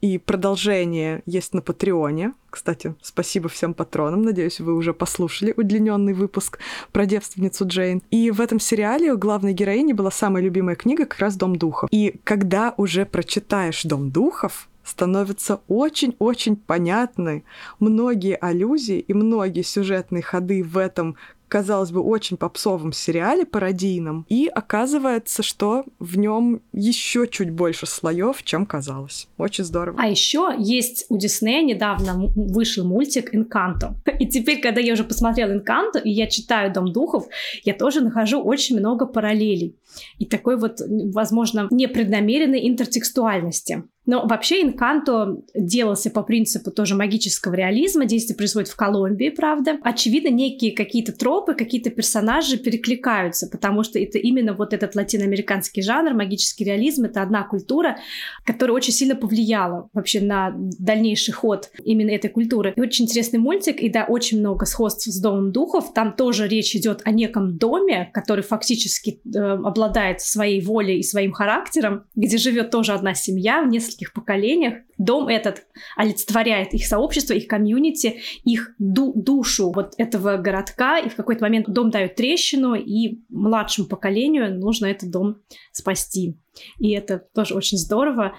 и 0.00 0.18
продолжение 0.18 1.22
есть 1.26 1.54
на 1.54 1.62
Патреоне. 1.62 2.32
Кстати, 2.48 2.94
спасибо 3.02 3.48
всем 3.48 3.74
патронам. 3.74 4.22
Надеюсь, 4.22 4.60
вы 4.60 4.74
уже 4.74 4.92
послушали 4.92 5.54
удлиненный 5.56 6.14
выпуск 6.14 6.58
про 6.92 7.06
девственницу 7.06 7.66
Джейн. 7.66 8.02
И 8.10 8.30
в 8.30 8.40
этом 8.40 8.58
сериале 8.58 9.12
у 9.12 9.18
главной 9.18 9.52
героини 9.52 9.92
была 9.92 10.10
самая 10.10 10.42
любимая 10.42 10.76
книга 10.76 11.06
как 11.06 11.20
раз 11.20 11.36
«Дом 11.36 11.56
духов». 11.56 11.88
И 11.92 12.20
когда 12.24 12.74
уже 12.76 13.06
прочитаешь 13.06 13.82
«Дом 13.84 14.10
духов», 14.10 14.68
становятся 14.82 15.60
очень-очень 15.68 16.56
понятны 16.56 17.44
многие 17.78 18.34
аллюзии 18.36 18.98
и 18.98 19.14
многие 19.14 19.62
сюжетные 19.62 20.22
ходы 20.22 20.64
в 20.64 20.76
этом 20.76 21.16
казалось 21.50 21.90
бы, 21.90 22.00
очень 22.00 22.36
попсовом 22.36 22.92
сериале 22.92 23.44
пародийном, 23.44 24.24
и 24.28 24.46
оказывается, 24.46 25.42
что 25.42 25.84
в 25.98 26.16
нем 26.16 26.62
еще 26.72 27.26
чуть 27.26 27.50
больше 27.50 27.86
слоев, 27.86 28.42
чем 28.44 28.64
казалось. 28.64 29.28
Очень 29.36 29.64
здорово. 29.64 29.98
А 30.00 30.08
еще 30.08 30.54
есть 30.58 31.06
у 31.08 31.18
Диснея 31.18 31.62
недавно 31.62 32.30
вышел 32.36 32.86
мультик 32.86 33.34
Инканто. 33.34 33.94
И 34.20 34.26
теперь, 34.26 34.60
когда 34.60 34.80
я 34.80 34.92
уже 34.92 35.04
посмотрела 35.04 35.52
Инканто, 35.52 35.98
и 35.98 36.10
я 36.10 36.26
читаю 36.26 36.72
Дом 36.72 36.92
духов, 36.92 37.26
я 37.64 37.74
тоже 37.74 38.00
нахожу 38.00 38.40
очень 38.40 38.78
много 38.78 39.06
параллелей. 39.06 39.74
И 40.18 40.26
такой 40.26 40.56
вот, 40.58 40.80
возможно, 41.12 41.68
непреднамеренной 41.70 42.68
интертекстуальности. 42.68 43.84
Но 44.06 44.26
вообще 44.26 44.62
Инканто 44.62 45.36
делался 45.54 46.10
по 46.10 46.22
принципу 46.22 46.70
тоже 46.70 46.94
магического 46.94 47.54
реализма. 47.54 48.06
Действие 48.06 48.36
происходит 48.36 48.68
в 48.68 48.74
Колумбии, 48.74 49.28
правда. 49.28 49.78
Очевидно, 49.82 50.30
некие 50.30 50.72
какие-то 50.72 51.12
тропы, 51.12 51.54
какие-то 51.54 51.90
персонажи 51.90 52.56
перекликаются, 52.56 53.46
потому 53.46 53.84
что 53.84 53.98
это 53.98 54.18
именно 54.18 54.54
вот 54.54 54.72
этот 54.72 54.94
латиноамериканский 54.94 55.82
жанр, 55.82 56.14
магический 56.14 56.64
реализм, 56.64 57.04
это 57.04 57.22
одна 57.22 57.44
культура, 57.44 57.98
которая 58.44 58.74
очень 58.74 58.92
сильно 58.92 59.14
повлияла 59.14 59.88
вообще 59.92 60.20
на 60.20 60.54
дальнейший 60.56 61.32
ход 61.32 61.70
именно 61.84 62.10
этой 62.10 62.30
культуры. 62.30 62.72
И 62.76 62.80
очень 62.80 63.04
интересный 63.04 63.38
мультик, 63.38 63.80
и 63.80 63.90
да, 63.90 64.06
очень 64.08 64.40
много 64.40 64.64
сходств 64.64 65.06
с 65.06 65.20
Домом 65.20 65.52
Духов. 65.52 65.92
Там 65.94 66.14
тоже 66.14 66.48
речь 66.48 66.74
идет 66.74 67.02
о 67.04 67.12
неком 67.12 67.58
доме, 67.58 68.10
который 68.12 68.42
фактически 68.42 69.20
э, 69.24 69.38
обладает 69.38 69.79
своей 70.20 70.60
волей 70.60 70.98
и 70.98 71.02
своим 71.02 71.32
характером, 71.32 72.04
где 72.14 72.38
живет 72.38 72.70
тоже 72.70 72.92
одна 72.92 73.14
семья 73.14 73.62
в 73.62 73.68
нескольких 73.68 74.12
поколениях. 74.12 74.74
Дом 74.98 75.28
этот 75.28 75.66
олицетворяет 75.96 76.74
их 76.74 76.86
сообщество, 76.86 77.32
их 77.32 77.46
комьюнити, 77.46 78.20
их 78.44 78.72
ду- 78.78 79.14
душу 79.14 79.72
вот 79.72 79.94
этого 79.96 80.36
городка. 80.36 80.98
И 80.98 81.08
в 81.08 81.16
какой-то 81.16 81.42
момент 81.42 81.68
дом 81.68 81.90
дает 81.90 82.16
трещину, 82.16 82.74
и 82.74 83.20
младшему 83.28 83.88
поколению 83.88 84.58
нужно 84.58 84.86
этот 84.86 85.10
дом 85.10 85.38
спасти. 85.72 86.36
И 86.78 86.90
это 86.90 87.18
тоже 87.34 87.54
очень 87.54 87.78
здорово. 87.78 88.36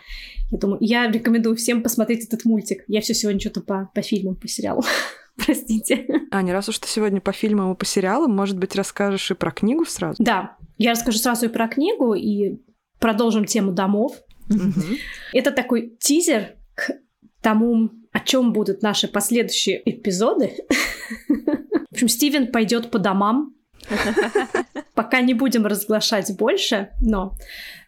Я 0.51 0.57
думаю, 0.57 0.77
я 0.81 1.09
рекомендую 1.09 1.55
всем 1.55 1.81
посмотреть 1.81 2.25
этот 2.27 2.45
мультик. 2.45 2.83
Я 2.87 3.01
все 3.01 3.13
сегодня 3.13 3.39
что-то 3.39 3.61
по, 3.61 3.89
по 3.93 4.01
фильмам, 4.01 4.35
по 4.35 4.47
сериалу. 4.47 4.83
Простите. 5.45 6.07
Аня, 6.31 6.53
раз 6.53 6.69
уж 6.69 6.79
ты 6.79 6.87
сегодня 6.87 7.21
по 7.21 7.31
фильмам 7.31 7.73
и 7.73 7.77
по 7.77 7.85
сериалам, 7.85 8.35
может 8.35 8.57
быть, 8.57 8.75
расскажешь 8.75 9.31
и 9.31 9.35
про 9.35 9.51
книгу 9.51 9.85
сразу? 9.85 10.21
Да, 10.23 10.57
я 10.77 10.91
расскажу 10.91 11.17
сразу 11.17 11.45
и 11.45 11.49
про 11.49 11.67
книгу, 11.67 12.13
и 12.13 12.61
продолжим 12.99 13.45
тему 13.45 13.71
домов. 13.71 14.13
Это 15.33 15.51
такой 15.51 15.95
тизер 15.99 16.55
к 16.75 16.91
тому, 17.41 17.91
о 18.11 18.19
чем 18.19 18.53
будут 18.53 18.81
наши 18.81 19.07
последующие 19.07 19.81
эпизоды. 19.89 20.53
В 21.27 21.93
общем, 21.93 22.07
Стивен 22.07 22.51
пойдет 22.51 22.91
по 22.91 22.99
домам. 22.99 23.55
Пока 24.95 25.21
не 25.21 25.33
будем 25.33 25.65
разглашать 25.65 26.35
больше, 26.37 26.89
но 27.01 27.33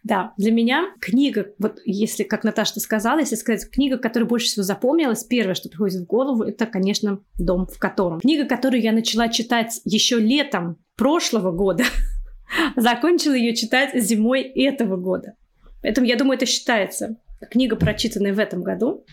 да, 0.03 0.33
для 0.37 0.51
меня 0.51 0.87
книга, 0.99 1.47
вот 1.59 1.79
если, 1.85 2.23
как 2.23 2.43
Наташа 2.43 2.79
сказала, 2.79 3.19
если 3.19 3.35
сказать, 3.35 3.69
книга, 3.69 3.97
которая 3.97 4.27
больше 4.27 4.47
всего 4.47 4.63
запомнилась, 4.63 5.23
первое, 5.23 5.55
что 5.55 5.69
приходит 5.69 6.01
в 6.01 6.05
голову, 6.05 6.43
это, 6.43 6.65
конечно, 6.65 7.19
«Дом 7.37 7.67
в 7.67 7.79
котором». 7.79 8.19
Книга, 8.19 8.45
которую 8.45 8.81
я 8.81 8.91
начала 8.91 9.29
читать 9.29 9.81
еще 9.85 10.19
летом 10.19 10.77
прошлого 10.95 11.51
года, 11.51 11.83
закончила 12.75 13.33
ее 13.33 13.55
читать 13.55 13.91
зимой 13.95 14.41
этого 14.41 14.97
года. 14.97 15.35
Поэтому, 15.81 16.07
я 16.07 16.15
думаю, 16.17 16.37
это 16.37 16.45
считается 16.45 17.17
книга, 17.49 17.75
прочитанная 17.75 18.33
в 18.33 18.39
этом 18.39 18.63
году, 18.63 19.05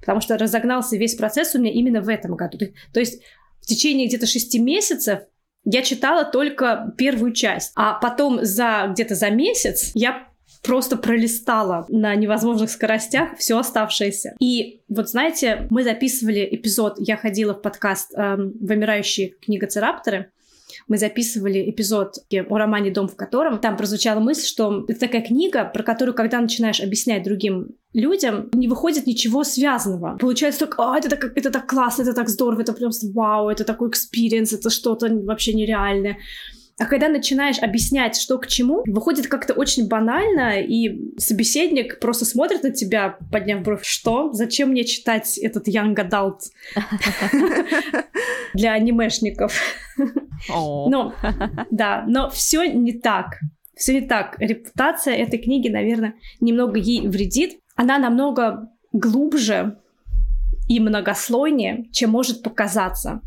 потому 0.00 0.20
что 0.20 0.38
разогнался 0.38 0.96
весь 0.96 1.14
процесс 1.14 1.54
у 1.54 1.58
меня 1.58 1.72
именно 1.72 2.00
в 2.00 2.08
этом 2.08 2.34
году. 2.34 2.58
То 2.92 3.00
есть 3.00 3.22
в 3.60 3.66
течение 3.66 4.06
где-то 4.06 4.26
шести 4.26 4.58
месяцев 4.58 5.20
я 5.64 5.82
читала 5.82 6.24
только 6.24 6.92
первую 6.96 7.32
часть, 7.32 7.72
а 7.74 7.94
потом 7.94 8.44
за 8.44 8.88
где-то 8.90 9.14
за 9.14 9.30
месяц 9.30 9.90
я 9.94 10.28
просто 10.62 10.96
пролистала 10.96 11.84
на 11.88 12.14
невозможных 12.14 12.70
скоростях 12.70 13.36
все 13.38 13.58
оставшееся. 13.58 14.34
И 14.40 14.80
вот 14.88 15.08
знаете, 15.10 15.66
мы 15.70 15.84
записывали 15.84 16.48
эпизод, 16.50 16.96
я 16.98 17.16
ходила 17.16 17.54
в 17.54 17.60
подкаст 17.60 18.14
эм, 18.14 18.54
«Вымирающие 18.60 19.34
книгоцерапторы», 19.42 20.30
мы 20.88 20.98
записывали 20.98 21.70
эпизод 21.70 22.16
о 22.48 22.58
романе 22.58 22.90
«Дом 22.90 23.08
в 23.08 23.16
котором». 23.16 23.58
Там 23.58 23.76
прозвучала 23.76 24.20
мысль, 24.20 24.46
что 24.46 24.84
это 24.88 25.00
такая 25.00 25.22
книга, 25.22 25.64
про 25.64 25.82
которую, 25.82 26.14
когда 26.14 26.40
начинаешь 26.40 26.80
объяснять 26.80 27.22
другим 27.22 27.68
людям, 27.92 28.50
не 28.52 28.68
выходит 28.68 29.06
ничего 29.06 29.44
связанного. 29.44 30.18
Получается 30.18 30.66
так, 30.66 30.78
а, 30.78 30.98
это 30.98 31.08
так, 31.08 31.36
это 31.36 31.50
так 31.50 31.66
классно, 31.66 32.02
это 32.02 32.12
так 32.12 32.28
здорово, 32.28 32.62
это 32.62 32.72
просто 32.72 33.06
вау, 33.12 33.48
это 33.48 33.64
такой 33.64 33.88
experience, 33.88 34.52
это 34.52 34.70
что-то 34.70 35.08
вообще 35.08 35.54
нереальное. 35.54 36.18
А 36.78 36.86
когда 36.86 37.08
начинаешь 37.08 37.60
объяснять, 37.60 38.16
что 38.20 38.36
к 38.38 38.48
чему, 38.48 38.82
выходит 38.86 39.28
как-то 39.28 39.54
очень 39.54 39.86
банально, 39.86 40.60
и 40.60 41.14
собеседник 41.18 42.00
просто 42.00 42.24
смотрит 42.24 42.64
на 42.64 42.70
тебя, 42.70 43.16
подняв 43.30 43.62
бровь, 43.62 43.84
что? 43.84 44.32
Зачем 44.32 44.70
мне 44.70 44.84
читать 44.84 45.38
этот 45.38 45.68
young 45.68 45.94
adult 45.94 46.40
для 48.54 48.72
анимешников? 48.72 49.54
Но, 50.88 51.14
да, 51.70 52.04
но 52.06 52.30
все 52.30 52.64
не 52.64 52.92
так. 52.92 53.38
Все 53.76 54.00
не 54.00 54.06
так. 54.06 54.38
Репутация 54.38 55.14
этой 55.14 55.38
книги, 55.38 55.68
наверное, 55.68 56.14
немного 56.40 56.78
ей 56.78 57.08
вредит. 57.08 57.58
Она 57.76 57.98
намного 57.98 58.68
глубже 58.92 59.78
и 60.68 60.80
многослойнее, 60.80 61.86
чем 61.92 62.10
может 62.10 62.42
показаться 62.42 63.20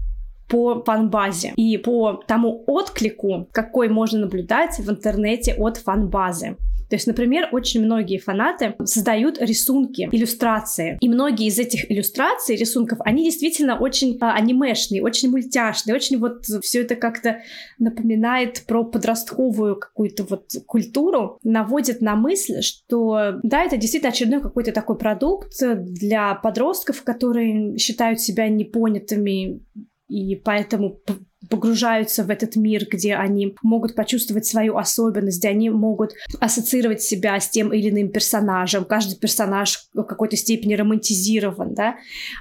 по 0.48 0.82
фанбазе 0.84 1.54
и 1.58 1.78
по 1.78 2.14
тому 2.26 2.64
отклику, 2.68 3.48
какой 3.52 3.90
можно 3.90 4.20
наблюдать 4.22 4.80
в 4.80 4.90
интернете 4.90 5.54
от 5.56 5.78
фанбазы. 5.78 6.56
То 6.90 6.96
есть, 6.96 7.08
например, 7.08 7.50
очень 7.52 7.84
многие 7.84 8.18
фанаты 8.18 8.76
создают 8.84 9.40
рисунки, 9.40 10.08
иллюстрации. 10.12 10.98
И 11.02 11.10
многие 11.10 11.48
из 11.48 11.60
этих 11.60 11.92
иллюстраций, 11.92 12.56
рисунков, 12.56 13.00
они 13.02 13.24
действительно 13.26 13.78
очень 13.78 14.18
а, 14.22 14.34
анимешные, 14.34 15.04
очень 15.04 15.30
мультяшные, 15.30 15.96
очень 15.96 16.18
вот 16.18 16.46
все 16.46 16.82
это 16.82 16.96
как-то 16.96 17.42
напоминает 17.80 18.64
про 18.68 18.84
подростковую 18.84 19.76
какую-то 19.76 20.24
вот 20.24 20.52
культуру, 20.66 21.40
наводит 21.44 22.02
на 22.02 22.16
мысль, 22.16 22.62
что 22.62 23.40
да, 23.44 23.64
это 23.64 23.78
действительно 23.78 24.12
очередной 24.12 24.42
какой-то 24.42 24.72
такой 24.72 24.98
продукт 24.98 25.54
для 25.60 26.36
подростков, 26.36 27.04
которые 27.04 27.78
считают 27.78 28.20
себя 28.20 28.48
непонятыми 28.48 29.62
и 30.10 30.36
поэтому 30.36 31.00
погружаются 31.50 32.24
в 32.24 32.30
этот 32.30 32.56
мир, 32.56 32.88
где 32.90 33.16
они 33.16 33.56
могут 33.62 33.96
почувствовать 33.96 34.46
свою 34.46 34.78
особенность, 34.78 35.40
где 35.40 35.50
они 35.50 35.70
могут 35.70 36.14
ассоциировать 36.40 37.02
себя 37.02 37.40
с 37.40 37.50
тем 37.50 37.74
или 37.74 37.90
иным 37.90 38.10
персонажем. 38.10 38.86
Каждый 38.86 39.18
персонаж 39.18 39.88
в 39.94 40.04
какой-то 40.04 40.36
степени 40.36 40.74
романтизирован, 40.74 41.74
да. 41.74 41.96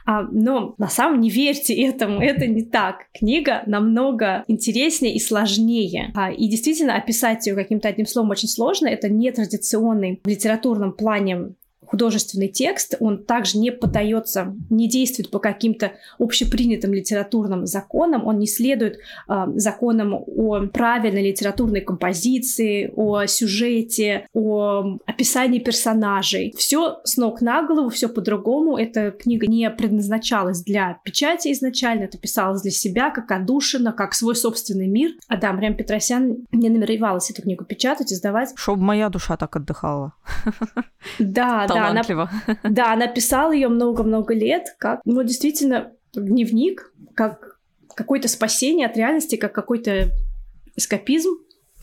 А, 0.07 0.23
но 0.23 0.75
на 0.79 0.89
самом 0.89 1.21
не 1.21 1.31
верьте 1.31 1.75
этому, 1.75 2.21
это 2.21 2.47
не 2.47 2.63
так. 2.63 3.07
Книга 3.13 3.63
намного 3.67 4.45
интереснее 4.49 5.15
и 5.15 5.21
сложнее. 5.21 6.13
А, 6.15 6.33
и 6.33 6.49
действительно 6.49 6.97
описать 6.97 7.47
ее 7.47 7.55
каким-то 7.55 7.89
одним 7.89 8.07
словом 8.07 8.31
очень 8.31 8.49
сложно. 8.49 8.87
Это 8.87 9.09
не 9.09 9.31
традиционный 9.31 10.21
в 10.25 10.29
литературном 10.29 10.93
плане 10.93 11.55
художественный 11.87 12.49
текст, 12.49 12.97
он 13.01 13.25
также 13.25 13.59
не 13.59 13.73
поддается, 13.73 14.55
не 14.71 14.89
действует 14.89 15.31
по 15.31 15.39
каким-то 15.39 15.93
общепринятым 16.19 16.93
литературным 16.93 17.67
законам, 17.67 18.27
он 18.27 18.39
не 18.39 18.47
следует 18.47 18.99
э, 19.29 19.47
законам 19.57 20.15
о 20.15 20.67
правильной 20.73 21.31
литературной 21.31 21.81
композиции, 21.81 22.93
о 22.97 23.27
сюжете, 23.27 24.29
о 24.33 24.99
описании 25.07 25.59
персонажей. 25.59 26.55
Все 26.57 27.01
с 27.05 27.17
ног 27.17 27.41
на 27.41 27.63
голову, 27.63 27.89
все 27.91 28.09
по-другому. 28.09 28.77
Эта 28.77 29.11
книга 29.11 29.47
не 29.47 29.69
предназначалась 29.71 30.63
для 30.63 30.99
печати 31.05 31.53
изначально, 31.53 32.05
это 32.05 32.19
писалось 32.19 32.63
для 32.63 32.71
себя, 32.71 33.11
как 33.11 33.31
отдушина, 33.31 33.93
как 33.93 34.15
свой 34.15 34.37
собственный 34.37 34.87
мир. 34.87 35.13
А 35.29 35.37
да, 35.37 35.53
Мариам 35.53 35.77
Петросян 35.77 36.47
не 36.53 36.69
намеревалась 36.69 37.31
эту 37.31 37.43
книгу 37.43 37.65
печатать, 37.65 38.13
издавать. 38.13 38.53
Чтобы 38.57 38.83
моя 38.83 39.09
душа 39.09 39.37
так 39.37 39.57
отдыхала. 39.57 40.15
Да, 41.19 41.67
талантливо. 41.81 42.31
Да, 42.47 42.53
она, 42.53 42.59
да, 42.75 42.93
она 42.93 43.07
писала 43.07 43.53
ее 43.53 43.69
много-много 43.69 44.35
лет, 44.35 44.77
как, 44.79 45.01
ну, 45.05 45.23
действительно, 45.23 45.93
дневник, 46.15 46.93
как 47.15 47.59
какое-то 47.95 48.29
спасение 48.29 48.87
от 48.87 48.97
реальности, 48.97 49.37
как 49.37 49.53
какой-то 49.53 50.11
эскапизм 50.77 51.31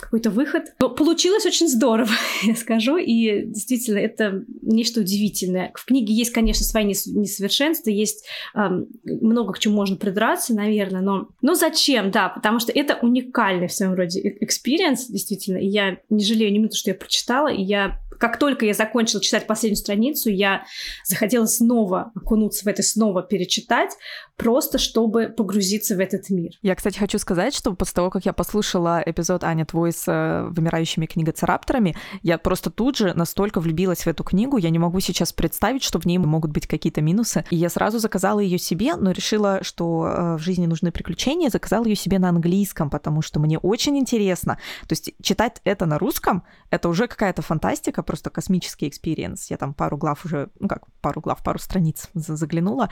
какой-то 0.03 0.29
выход. 0.29 0.65
Но 0.79 0.89
получилось 0.89 1.45
очень 1.45 1.67
здорово, 1.67 2.11
я 2.43 2.55
скажу, 2.55 2.97
и 2.97 3.45
действительно 3.45 3.97
это 3.97 4.43
нечто 4.61 5.01
удивительное. 5.01 5.71
В 5.75 5.85
книге 5.85 6.13
есть, 6.13 6.31
конечно, 6.31 6.65
свои 6.65 6.85
несовершенства, 6.85 7.89
есть 7.89 8.25
эм, 8.55 8.87
много 9.03 9.53
к 9.53 9.59
чему 9.59 9.75
можно 9.75 9.95
придраться, 9.95 10.53
наверное, 10.53 11.01
но, 11.01 11.29
но 11.41 11.55
зачем, 11.55 12.11
да, 12.11 12.29
потому 12.29 12.59
что 12.59 12.71
это 12.71 12.97
уникальный 13.01 13.67
в 13.67 13.73
своем 13.73 13.93
роде 13.93 14.37
experience, 14.41 15.07
действительно, 15.07 15.57
и 15.57 15.67
я 15.67 15.97
не 16.09 16.23
жалею 16.23 16.51
ни 16.51 16.57
минуты, 16.57 16.77
что 16.77 16.91
я 16.91 16.95
прочитала, 16.95 17.47
и 17.47 17.61
я 17.61 17.99
как 18.23 18.39
только 18.39 18.65
я 18.65 18.73
закончила 18.73 19.21
читать 19.21 19.47
последнюю 19.47 19.75
страницу, 19.75 20.29
я 20.29 20.63
захотела 21.03 21.45
снова 21.45 22.13
окунуться 22.15 22.63
в 22.63 22.67
это, 22.67 22.81
снова 22.81 23.21
перечитать, 23.21 23.91
просто 24.37 24.77
чтобы 24.77 25.27
погрузиться 25.27 25.95
в 25.95 25.99
этот 25.99 26.29
мир. 26.29 26.53
Я, 26.61 26.75
кстати, 26.75 26.97
хочу 26.97 27.19
сказать, 27.19 27.55
что 27.55 27.73
после 27.73 27.93
того, 27.93 28.09
как 28.09 28.25
я 28.25 28.33
послушала 28.33 29.01
эпизод 29.05 29.43
Аня 29.43 29.65
твой 29.65 29.91
с 29.91 30.05
э, 30.07 30.47
вымирающими 30.49 31.05
книгоцерапторами, 31.05 31.95
я 32.23 32.37
просто 32.37 32.69
тут 32.69 32.97
же 32.97 33.13
настолько 33.13 33.59
влюбилась 33.59 34.05
в 34.05 34.07
эту 34.07 34.23
книгу, 34.23 34.57
я 34.57 34.69
не 34.69 34.79
могу 34.79 34.99
сейчас 34.99 35.33
представить, 35.33 35.83
что 35.83 35.99
в 35.99 36.05
ней 36.05 36.17
могут 36.17 36.51
быть 36.51 36.67
какие-то 36.67 37.01
минусы. 37.01 37.45
И 37.49 37.55
я 37.55 37.69
сразу 37.69 37.99
заказала 37.99 38.39
ее 38.39 38.57
себе, 38.57 38.95
но 38.95 39.11
решила, 39.11 39.63
что 39.63 40.07
э, 40.07 40.35
в 40.37 40.39
жизни 40.39 40.65
нужны 40.65 40.91
приключения, 40.91 41.49
заказала 41.49 41.85
ее 41.85 41.95
себе 41.95 42.19
на 42.19 42.29
английском, 42.29 42.89
потому 42.89 43.21
что 43.21 43.39
мне 43.39 43.57
очень 43.59 43.97
интересно. 43.97 44.57
То 44.87 44.93
есть 44.93 45.13
читать 45.21 45.61
это 45.63 45.85
на 45.85 45.99
русском— 45.99 46.43
это 46.71 46.89
уже 46.89 47.07
какая-то 47.07 47.41
фантастика, 47.41 48.01
просто 48.03 48.29
космический 48.29 48.87
experience. 48.87 49.51
Я 49.51 49.57
там 49.57 49.73
пару 49.73 49.97
глав 49.97 50.25
уже, 50.25 50.49
ну 50.59 50.67
как, 50.67 50.83
пару 51.03 51.21
глав, 51.21 51.43
пару 51.43 51.59
страниц 51.59 52.09
заглянула. 52.13 52.89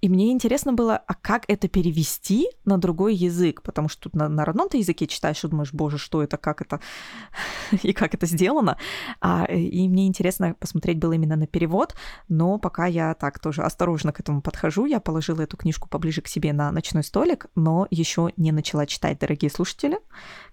И 0.00 0.08
мне 0.08 0.32
интересно 0.32 0.72
было, 0.72 0.96
а 0.96 1.14
как 1.14 1.44
это 1.48 1.68
перевести 1.68 2.48
на 2.64 2.78
другой 2.78 3.14
язык? 3.14 3.62
Потому 3.62 3.88
что 3.88 4.02
тут 4.02 4.14
на, 4.14 4.28
на 4.28 4.44
родном 4.44 4.68
ты 4.68 4.78
языке 4.78 5.06
читаешь 5.06 5.42
и 5.44 5.48
думаешь, 5.48 5.72
боже, 5.72 5.98
что 5.98 6.22
это, 6.22 6.36
как 6.36 6.62
это, 6.62 6.80
и 7.82 7.92
как 7.92 8.14
это 8.14 8.26
сделано. 8.26 8.78
А, 9.20 9.44
и 9.44 9.88
мне 9.88 10.06
интересно 10.06 10.54
посмотреть 10.54 10.98
было 10.98 11.12
именно 11.12 11.36
на 11.36 11.46
перевод, 11.46 11.94
но 12.28 12.58
пока 12.58 12.86
я 12.86 13.14
так 13.14 13.40
тоже 13.40 13.62
осторожно 13.62 14.12
к 14.12 14.20
этому 14.20 14.40
подхожу, 14.40 14.86
я 14.86 15.00
положила 15.00 15.42
эту 15.42 15.56
книжку 15.56 15.88
поближе 15.88 16.22
к 16.22 16.28
себе 16.28 16.52
на 16.52 16.70
ночной 16.70 17.02
столик, 17.02 17.46
но 17.56 17.88
еще 17.90 18.30
не 18.36 18.52
начала 18.52 18.86
читать, 18.86 19.18
дорогие 19.18 19.50
слушатели. 19.50 19.98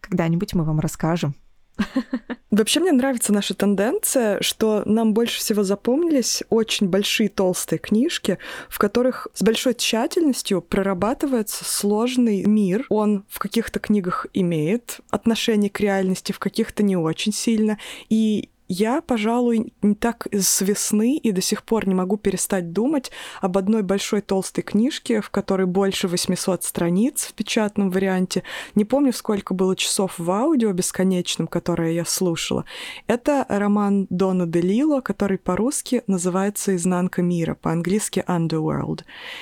Когда-нибудь 0.02 0.56
мы 0.56 0.64
вам 0.64 0.80
расскажем. 0.80 1.36
Вообще 2.52 2.80
мне 2.80 2.92
нравится 2.92 3.34
наша 3.34 3.54
тенденция, 3.54 4.42
что 4.42 4.84
нам 4.86 5.14
больше 5.14 5.40
всего 5.40 5.64
запомнились 5.64 6.44
очень 6.50 6.88
большие 6.88 7.30
толстые 7.30 7.80
книжки, 7.80 8.38
в 8.70 8.78
которых 8.78 9.28
с 9.34 9.42
большой 9.42 9.74
тщательностью 9.74 10.62
прорабатывается 10.62 11.64
сложный 11.66 12.44
мир. 12.44 12.86
Он 12.90 13.26
в 13.30 13.40
каких-то 13.40 13.80
книгах 13.80 14.28
имеет 14.34 15.00
отношение 15.10 15.70
к 15.70 15.80
реальности, 15.80 16.32
в 16.32 16.40
каких-то 16.40 16.84
не 16.84 16.98
очень 16.98 17.34
сильно. 17.34 17.80
И 18.10 18.50
я, 18.72 19.02
пожалуй, 19.02 19.74
не 19.82 19.96
так 19.96 20.28
с 20.32 20.62
весны 20.62 21.18
и 21.18 21.34
до 21.34 21.42
сих 21.42 21.64
пор 21.64 21.90
не 21.90 21.94
могу 21.94 22.16
перестать 22.16 22.72
думать 22.72 23.12
об 23.42 23.58
одной 23.58 23.82
большой 23.84 24.22
толстой 24.22 24.64
книжке, 24.64 25.20
в 25.20 25.30
которой 25.30 25.68
больше 25.68 26.08
800 26.08 26.64
страниц 26.64 27.26
в 27.26 27.34
печатном 27.34 27.92
варианте. 27.92 28.44
Не 28.76 28.86
помню, 28.86 29.12
сколько 29.12 29.54
было 29.54 29.76
часов 29.76 30.18
в 30.18 30.32
аудио 30.32 30.72
бесконечном, 30.72 31.48
которое 31.48 31.92
я 31.92 32.06
слушала. 32.06 32.64
Это 33.08 33.46
роман 33.50 34.08
Дона 34.10 34.48
де 34.48 34.62
Лило, 34.62 35.02
который 35.02 35.38
по-русски 35.38 36.04
называется 36.08 36.74
«Изнанка 36.74 37.22
мира», 37.22 37.56
по-английски 37.56 38.24
«Underworld». 38.26 39.02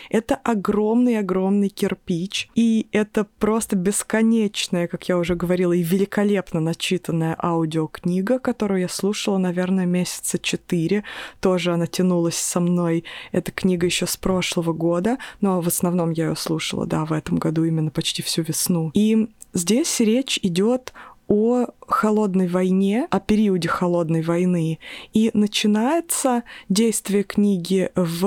Это 0.09 0.39
огромный-огромный 0.43 1.69
кирпич, 1.69 2.50
и 2.55 2.88
это 2.91 3.27
просто 3.38 3.75
бесконечная, 3.75 4.88
как 4.88 5.07
я 5.07 5.19
уже 5.19 5.36
говорила, 5.36 5.74
и 5.74 5.83
великолепно 5.83 6.59
начитанная 6.59 7.38
аудиокнига, 7.39 8.39
которую 8.39 8.81
я 8.81 8.89
слушала 8.89 9.19
слушала, 9.20 9.38
наверное, 9.38 9.86
месяца 9.86 10.40
четыре. 10.40 11.04
Тоже 11.42 11.74
она 11.74 11.88
тянулась 11.88 12.38
со 12.38 12.60
мной. 12.60 13.04
Эта 13.32 13.52
книга 13.52 13.86
еще 13.86 14.08
с 14.08 14.16
прошлого 14.16 14.72
года, 14.72 15.18
но 15.42 15.60
в 15.62 15.68
основном 15.68 16.12
я 16.12 16.29
ее 16.29 16.36
слушала, 16.36 16.86
да, 16.86 17.03
в 17.05 17.12
этом 17.12 17.38
году 17.38 17.66
именно 17.66 17.92
почти 17.92 18.22
всю 18.22 18.44
весну. 18.44 18.92
И 18.94 19.27
здесь 19.53 20.00
речь 20.00 20.40
идет 20.42 20.94
о 21.27 21.68
холодной 21.86 22.48
войне, 22.48 23.08
о 23.12 23.20
периоде 23.20 23.68
холодной 23.68 24.22
войны. 24.22 24.79
И 25.14 25.32
начинается 25.34 26.44
действие 26.70 27.24
книги 27.24 27.90
в 27.96 28.25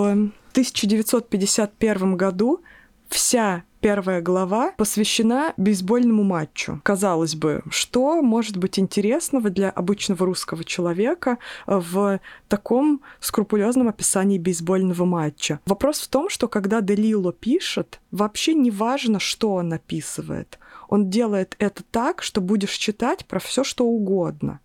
1951 0.52 2.16
году. 2.16 2.60
Вся 3.08 3.64
первая 3.82 4.22
глава 4.22 4.72
посвящена 4.78 5.54
бейсбольному 5.56 6.22
матчу. 6.22 6.80
Казалось 6.84 7.34
бы, 7.34 7.62
что 7.68 8.22
может 8.22 8.56
быть 8.56 8.78
интересного 8.78 9.50
для 9.50 9.70
обычного 9.70 10.24
русского 10.24 10.62
человека 10.62 11.38
в 11.66 12.20
таком 12.46 13.02
скрупулезном 13.18 13.88
описании 13.88 14.38
бейсбольного 14.38 15.04
матча? 15.04 15.58
Вопрос 15.66 16.00
в 16.00 16.08
том, 16.08 16.28
что 16.28 16.46
когда 16.46 16.80
Делило 16.80 17.32
пишет, 17.32 18.00
вообще 18.12 18.54
не 18.54 18.70
важно, 18.70 19.18
что 19.18 19.54
он 19.54 19.72
описывает. 19.72 20.60
Он 20.88 21.10
делает 21.10 21.56
это 21.58 21.82
так, 21.82 22.22
что 22.22 22.40
будешь 22.40 22.76
читать 22.76 23.26
про 23.26 23.40
все, 23.40 23.64
что 23.64 23.84
угодно. 23.84 24.60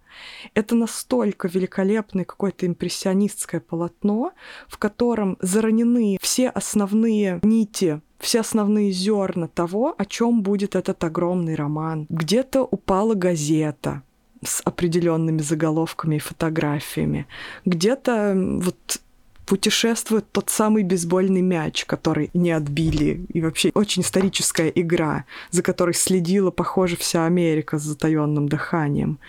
Это 0.54 0.76
настолько 0.76 1.48
великолепное 1.48 2.26
какое-то 2.26 2.68
импрессионистское 2.68 3.62
полотно, 3.62 4.34
в 4.68 4.78
котором 4.78 5.38
заранены 5.42 6.18
все 6.22 6.50
основные 6.50 7.40
нити 7.42 8.02
все 8.28 8.42
основные 8.42 8.92
зерна 8.92 9.48
того, 9.48 9.96
о 9.98 10.04
чем 10.04 10.42
будет 10.42 10.76
этот 10.76 11.02
огромный 11.02 11.56
роман. 11.56 12.08
Где-то 12.10 12.64
упала 12.64 13.14
газета 13.14 14.04
с 14.44 14.62
определенными 14.66 15.42
заголовками 15.42 16.18
и 16.18 16.20
фотографиями. 16.20 17.26
Где-то 17.64 18.34
вот 18.36 19.00
путешествует 19.46 20.30
тот 20.30 20.50
самый 20.50 20.84
бейсбольный 20.84 21.40
мяч, 21.40 21.86
который 21.86 22.30
не 22.34 22.52
отбили. 22.52 23.26
И 23.32 23.40
вообще 23.40 23.72
очень 23.74 24.02
историческая 24.02 24.68
игра, 24.76 25.24
за 25.52 25.64
которой 25.64 25.94
следила, 25.94 26.52
похоже, 26.52 26.98
вся 26.98 27.26
Америка 27.26 27.80
с 27.80 27.84
затаенным 27.84 28.50
дыханием. 28.50 29.20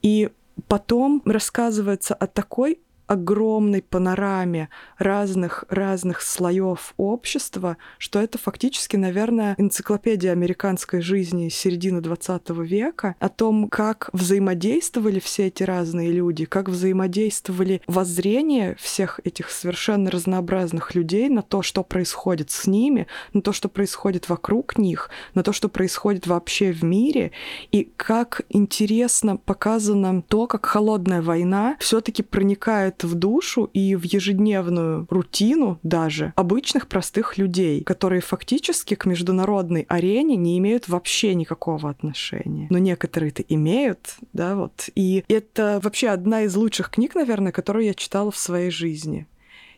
И 0.00 0.30
потом 0.68 1.22
рассказывается 1.24 2.14
о 2.14 2.28
такой 2.28 2.78
огромной 3.06 3.82
панораме 3.82 4.68
разных 4.98 5.64
разных 5.68 6.22
слоев 6.22 6.94
общества, 6.96 7.76
что 7.98 8.20
это 8.20 8.38
фактически, 8.38 8.96
наверное, 8.96 9.54
энциклопедия 9.58 10.32
американской 10.32 11.00
жизни 11.00 11.48
середины 11.48 12.00
20 12.00 12.50
века 12.50 13.14
о 13.18 13.28
том, 13.28 13.68
как 13.68 14.08
взаимодействовали 14.12 15.20
все 15.20 15.46
эти 15.46 15.62
разные 15.62 16.10
люди, 16.10 16.44
как 16.44 16.68
взаимодействовали 16.68 17.82
воззрения 17.86 18.76
всех 18.80 19.20
этих 19.24 19.50
совершенно 19.50 20.10
разнообразных 20.10 20.94
людей 20.94 21.28
на 21.28 21.42
то, 21.42 21.62
что 21.62 21.82
происходит 21.82 22.50
с 22.50 22.66
ними, 22.66 23.06
на 23.32 23.42
то, 23.42 23.52
что 23.52 23.68
происходит 23.68 24.28
вокруг 24.28 24.78
них, 24.78 25.10
на 25.34 25.42
то, 25.42 25.52
что 25.52 25.68
происходит 25.68 26.26
вообще 26.26 26.72
в 26.72 26.82
мире, 26.82 27.32
и 27.70 27.90
как 27.96 28.42
интересно 28.48 29.36
показано 29.36 30.22
то, 30.22 30.46
как 30.46 30.66
холодная 30.66 31.22
война 31.22 31.76
все-таки 31.80 32.22
проникает 32.22 32.93
проникает 32.94 33.04
в 33.04 33.14
душу 33.14 33.70
и 33.72 33.96
в 33.96 34.04
ежедневную 34.04 35.06
рутину 35.10 35.78
даже 35.82 36.32
обычных 36.36 36.86
простых 36.86 37.38
людей, 37.38 37.82
которые 37.82 38.20
фактически 38.20 38.94
к 38.94 39.06
международной 39.06 39.86
арене 39.88 40.36
не 40.36 40.58
имеют 40.58 40.88
вообще 40.88 41.34
никакого 41.34 41.90
отношения. 41.90 42.66
Но 42.70 42.78
некоторые-то 42.78 43.42
имеют, 43.42 44.16
да, 44.32 44.54
вот. 44.54 44.90
И 44.94 45.24
это 45.28 45.80
вообще 45.82 46.08
одна 46.08 46.42
из 46.42 46.54
лучших 46.56 46.90
книг, 46.90 47.14
наверное, 47.14 47.52
которую 47.52 47.84
я 47.84 47.94
читала 47.94 48.30
в 48.30 48.36
своей 48.36 48.70
жизни. 48.70 49.26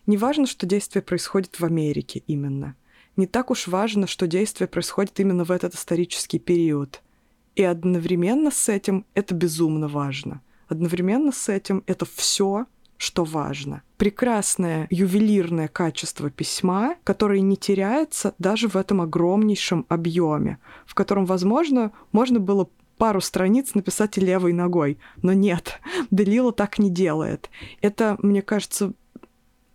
Не 0.06 0.16
важно, 0.16 0.46
что 0.46 0.66
действие 0.66 1.02
происходит 1.02 1.58
в 1.58 1.64
Америке 1.64 2.22
именно. 2.28 2.74
Не 3.16 3.26
так 3.26 3.50
уж 3.50 3.66
важно, 3.68 4.06
что 4.06 4.26
действие 4.26 4.68
происходит 4.68 5.18
именно 5.20 5.44
в 5.44 5.50
этот 5.50 5.74
исторический 5.74 6.38
период. 6.38 7.02
И 7.56 7.62
одновременно 7.62 8.50
с 8.50 8.68
этим 8.68 9.04
это 9.14 9.34
безумно 9.34 9.88
важно. 9.88 10.40
Одновременно 10.68 11.32
с 11.32 11.48
этим 11.48 11.82
это 11.86 12.04
все 12.04 12.66
что 12.98 13.24
важно. 13.24 13.82
Прекрасное 13.96 14.86
ювелирное 14.90 15.68
качество 15.68 16.30
письма, 16.30 16.96
которое 17.04 17.40
не 17.40 17.56
теряется 17.56 18.34
даже 18.38 18.68
в 18.68 18.76
этом 18.76 19.00
огромнейшем 19.00 19.86
объеме, 19.88 20.58
в 20.86 20.94
котором, 20.94 21.24
возможно, 21.24 21.92
можно 22.12 22.40
было 22.40 22.68
пару 22.98 23.20
страниц 23.20 23.74
написать 23.74 24.16
левой 24.16 24.52
ногой. 24.52 24.98
Но 25.22 25.32
нет, 25.32 25.80
Делила 26.10 26.52
так 26.52 26.78
не 26.78 26.90
делает. 26.90 27.50
Это, 27.80 28.16
мне 28.22 28.42
кажется, 28.42 28.92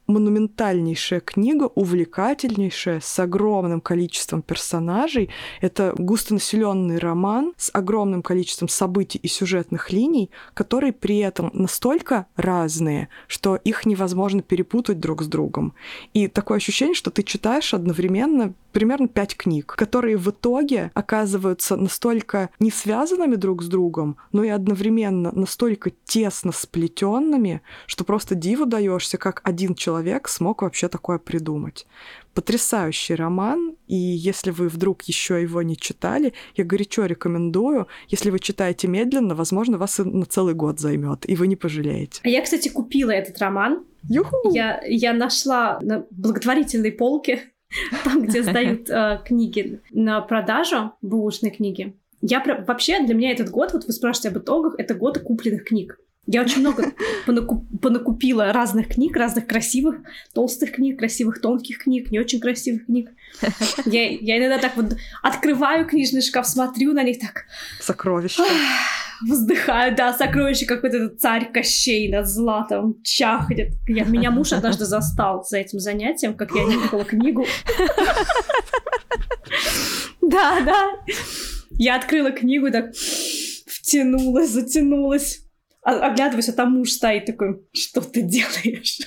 монументальнейшая 0.07 1.19
книга, 1.19 1.65
увлекательнейшая, 1.75 2.99
с 2.99 3.19
огромным 3.19 3.81
количеством 3.81 4.41
персонажей. 4.41 5.29
Это 5.61 5.93
густонаселенный 5.97 6.97
роман 6.97 7.53
с 7.57 7.69
огромным 7.73 8.21
количеством 8.21 8.67
событий 8.67 9.19
и 9.21 9.27
сюжетных 9.27 9.91
линий, 9.91 10.29
которые 10.53 10.93
при 10.93 11.19
этом 11.19 11.49
настолько 11.53 12.27
разные, 12.35 13.09
что 13.27 13.55
их 13.55 13.85
невозможно 13.85 14.41
перепутать 14.41 14.99
друг 14.99 15.23
с 15.23 15.27
другом. 15.27 15.73
И 16.13 16.27
такое 16.27 16.57
ощущение, 16.57 16.95
что 16.95 17.11
ты 17.11 17.23
читаешь 17.23 17.73
одновременно 17.73 18.53
примерно 18.71 19.07
пять 19.07 19.35
книг, 19.35 19.73
которые 19.77 20.17
в 20.17 20.29
итоге 20.29 20.91
оказываются 20.93 21.75
настолько 21.75 22.49
не 22.59 22.71
связанными 22.71 23.35
друг 23.35 23.63
с 23.63 23.67
другом, 23.67 24.17
но 24.31 24.43
и 24.43 24.49
одновременно 24.49 25.31
настолько 25.33 25.91
тесно 26.05 26.53
сплетенными, 26.53 27.61
что 27.85 28.05
просто 28.05 28.33
диву 28.33 28.65
даешься, 28.65 29.17
как 29.17 29.41
один 29.43 29.75
человек 29.75 29.90
смог 30.27 30.61
вообще 30.61 30.87
такое 30.87 31.17
придумать. 31.17 31.85
Потрясающий 32.33 33.15
роман, 33.15 33.75
и 33.87 33.95
если 33.95 34.51
вы 34.51 34.69
вдруг 34.69 35.03
еще 35.03 35.41
его 35.41 35.61
не 35.61 35.75
читали, 35.75 36.33
я 36.55 36.63
горячо 36.63 37.05
рекомендую. 37.05 37.87
Если 38.07 38.29
вы 38.29 38.39
читаете 38.39 38.87
медленно, 38.87 39.35
возможно, 39.35 39.77
вас 39.77 39.99
и 39.99 40.03
на 40.03 40.25
целый 40.25 40.53
год 40.53 40.79
займет, 40.79 41.29
и 41.29 41.35
вы 41.35 41.47
не 41.47 41.55
пожалеете. 41.55 42.21
А 42.23 42.29
я, 42.29 42.41
кстати, 42.41 42.69
купила 42.69 43.11
этот 43.11 43.37
роман. 43.39 43.85
Юху! 44.09 44.51
Я, 44.53 44.81
я 44.85 45.13
нашла 45.13 45.79
на 45.81 46.05
благотворительной 46.11 46.91
полке 46.91 47.51
там, 48.03 48.23
где 48.23 48.43
сдают 48.43 48.89
э, 48.89 49.21
книги 49.25 49.81
на 49.91 50.21
продажу, 50.21 50.93
бэушные 51.01 51.51
книги. 51.51 51.95
Я 52.21 52.43
вообще, 52.67 53.03
для 53.03 53.15
меня 53.15 53.31
этот 53.31 53.49
год, 53.49 53.73
вот 53.73 53.85
вы 53.85 53.93
спрашиваете 53.93 54.29
об 54.29 54.43
итогах, 54.43 54.75
это 54.77 54.93
год 54.93 55.19
купленных 55.19 55.63
книг. 55.63 55.99
Я 56.27 56.41
очень 56.41 56.59
много 56.59 56.93
понакуп, 57.25 57.65
понакупила 57.81 58.53
разных 58.53 58.89
книг, 58.89 59.15
разных 59.15 59.47
красивых, 59.47 59.97
толстых 60.33 60.73
книг, 60.73 60.99
красивых 60.99 61.41
тонких 61.41 61.79
книг, 61.79 62.11
не 62.11 62.19
очень 62.19 62.39
красивых 62.39 62.85
книг. 62.85 63.09
Я, 63.85 64.09
я 64.09 64.37
иногда 64.37 64.59
так 64.59 64.75
вот 64.75 64.97
открываю 65.23 65.87
книжный 65.87 66.21
шкаф, 66.21 66.45
смотрю 66.45 66.93
на 66.93 67.01
них 67.01 67.17
так. 67.19 67.45
Сокровища. 67.79 68.43
Вздыхаю, 69.21 69.95
да, 69.95 70.13
сокровище 70.13 70.65
какой-то 70.65 71.09
царь 71.09 71.51
Кощей 71.51 72.11
над 72.11 72.27
златом 72.27 73.01
чахнет. 73.03 73.73
Я, 73.87 74.03
меня 74.03 74.31
муж 74.31 74.51
однажды 74.51 74.85
застал 74.85 75.45
за 75.47 75.59
этим 75.59 75.79
занятием, 75.79 76.35
как 76.35 76.51
я 76.53 76.63
нюхала 76.63 77.03
книгу. 77.03 77.45
Да, 80.21 80.61
да. 80.61 80.91
Я 81.71 81.97
открыла 81.97 82.31
книгу, 82.31 82.71
так 82.71 82.93
втянулась, 83.65 84.49
затянулась 84.49 85.41
оглядываюсь, 85.81 86.49
а 86.49 86.53
там 86.53 86.71
муж 86.73 86.91
стоит 86.91 87.25
такой, 87.25 87.61
что 87.73 88.01
ты 88.01 88.21
делаешь? 88.21 88.99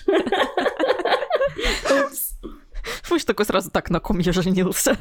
Муж 3.11 3.25
такой 3.25 3.47
сразу, 3.47 3.71
так, 3.71 3.91
на 3.91 4.01
ком 4.01 4.19
я 4.19 4.33
женился? 4.33 4.97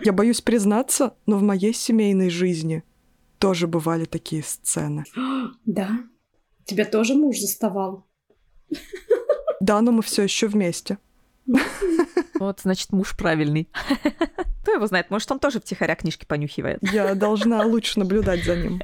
Я 0.00 0.12
боюсь 0.12 0.40
признаться, 0.40 1.14
но 1.26 1.36
в 1.38 1.42
моей 1.42 1.74
семейной 1.74 2.30
жизни 2.30 2.84
тоже 3.38 3.66
бывали 3.66 4.04
такие 4.04 4.42
сцены. 4.42 5.04
Да? 5.64 5.90
Тебя 6.64 6.84
тоже 6.84 7.14
муж 7.14 7.38
заставал? 7.38 8.06
Да, 9.60 9.80
но 9.80 9.92
мы 9.92 10.02
все 10.02 10.22
еще 10.22 10.46
вместе. 10.46 10.98
Вот, 12.38 12.60
значит, 12.60 12.92
муж 12.92 13.16
правильный. 13.16 13.68
Кто 14.62 14.72
его 14.72 14.86
знает, 14.86 15.10
может, 15.10 15.30
он 15.32 15.38
тоже 15.38 15.60
втихаря 15.60 15.94
книжки 15.94 16.26
понюхивает. 16.26 16.78
Я 16.82 17.14
должна 17.14 17.62
лучше 17.64 17.98
наблюдать 17.98 18.44
за 18.44 18.56
ним. 18.56 18.82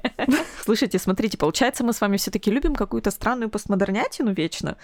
Слушайте, 0.64 0.98
смотрите, 0.98 1.37
получается, 1.37 1.85
мы 1.85 1.92
с 1.92 2.00
вами 2.00 2.16
все 2.16 2.31
таки 2.31 2.50
любим 2.50 2.74
какую-то 2.74 3.11
странную 3.11 3.50
постмодернятину 3.50 4.33
вечно. 4.33 4.79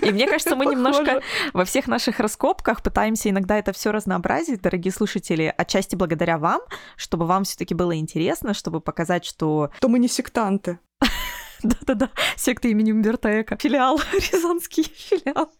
И 0.00 0.12
мне 0.12 0.28
кажется, 0.28 0.54
мы 0.54 0.66
немножко 0.66 1.22
во 1.52 1.64
всех 1.64 1.88
наших 1.88 2.20
раскопках 2.20 2.80
пытаемся 2.80 3.30
иногда 3.30 3.58
это 3.58 3.72
все 3.72 3.90
разнообразить, 3.90 4.62
дорогие 4.62 4.92
слушатели, 4.92 5.52
отчасти 5.58 5.96
благодаря 5.96 6.38
вам, 6.38 6.60
чтобы 6.96 7.26
вам 7.26 7.42
все 7.42 7.56
таки 7.56 7.74
было 7.74 7.96
интересно, 7.96 8.54
чтобы 8.54 8.80
показать, 8.80 9.24
что... 9.24 9.72
То 9.80 9.88
мы 9.88 9.98
не 9.98 10.06
сектанты. 10.06 10.78
Да-да-да, 11.64 12.10
секта 12.36 12.68
имени 12.68 12.92
Умберто 12.92 13.40
Эко. 13.40 13.56
Филиал, 13.60 13.98
Рязанский 14.12 14.84
филиал. 14.84 15.50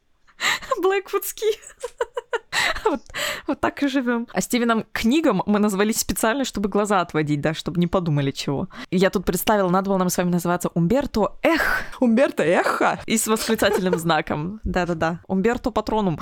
Блэквудский. 0.83 1.61
вот, 2.85 3.01
вот 3.47 3.61
так 3.61 3.83
и 3.83 3.89
живем. 3.89 4.27
А 4.33 4.41
Стивеном 4.41 4.85
книгам 4.93 5.43
мы 5.47 5.59
назвались 5.59 5.99
специально, 5.99 6.45
чтобы 6.45 6.69
глаза 6.69 7.01
отводить, 7.01 7.41
да, 7.41 7.55
чтобы 7.55 7.81
не 7.81 7.87
подумали 7.87 8.31
чего. 8.31 8.69
Я 8.91 9.11
тут 9.11 9.25
представила, 9.25 9.69
надо 9.69 9.91
было 9.91 9.99
нам 9.99 10.11
с 10.11 10.17
вами 10.17 10.31
называться 10.31 10.71
Умберто 10.75 11.37
Эх. 11.43 11.83
Умберто 12.01 12.43
Эхо? 12.43 13.01
И 13.07 13.17
с 13.17 13.27
восклицательным 13.27 13.99
знаком. 13.99 14.61
Да-да-да. 14.65 15.21
Умберто 15.27 15.71
Патронум. 15.71 16.19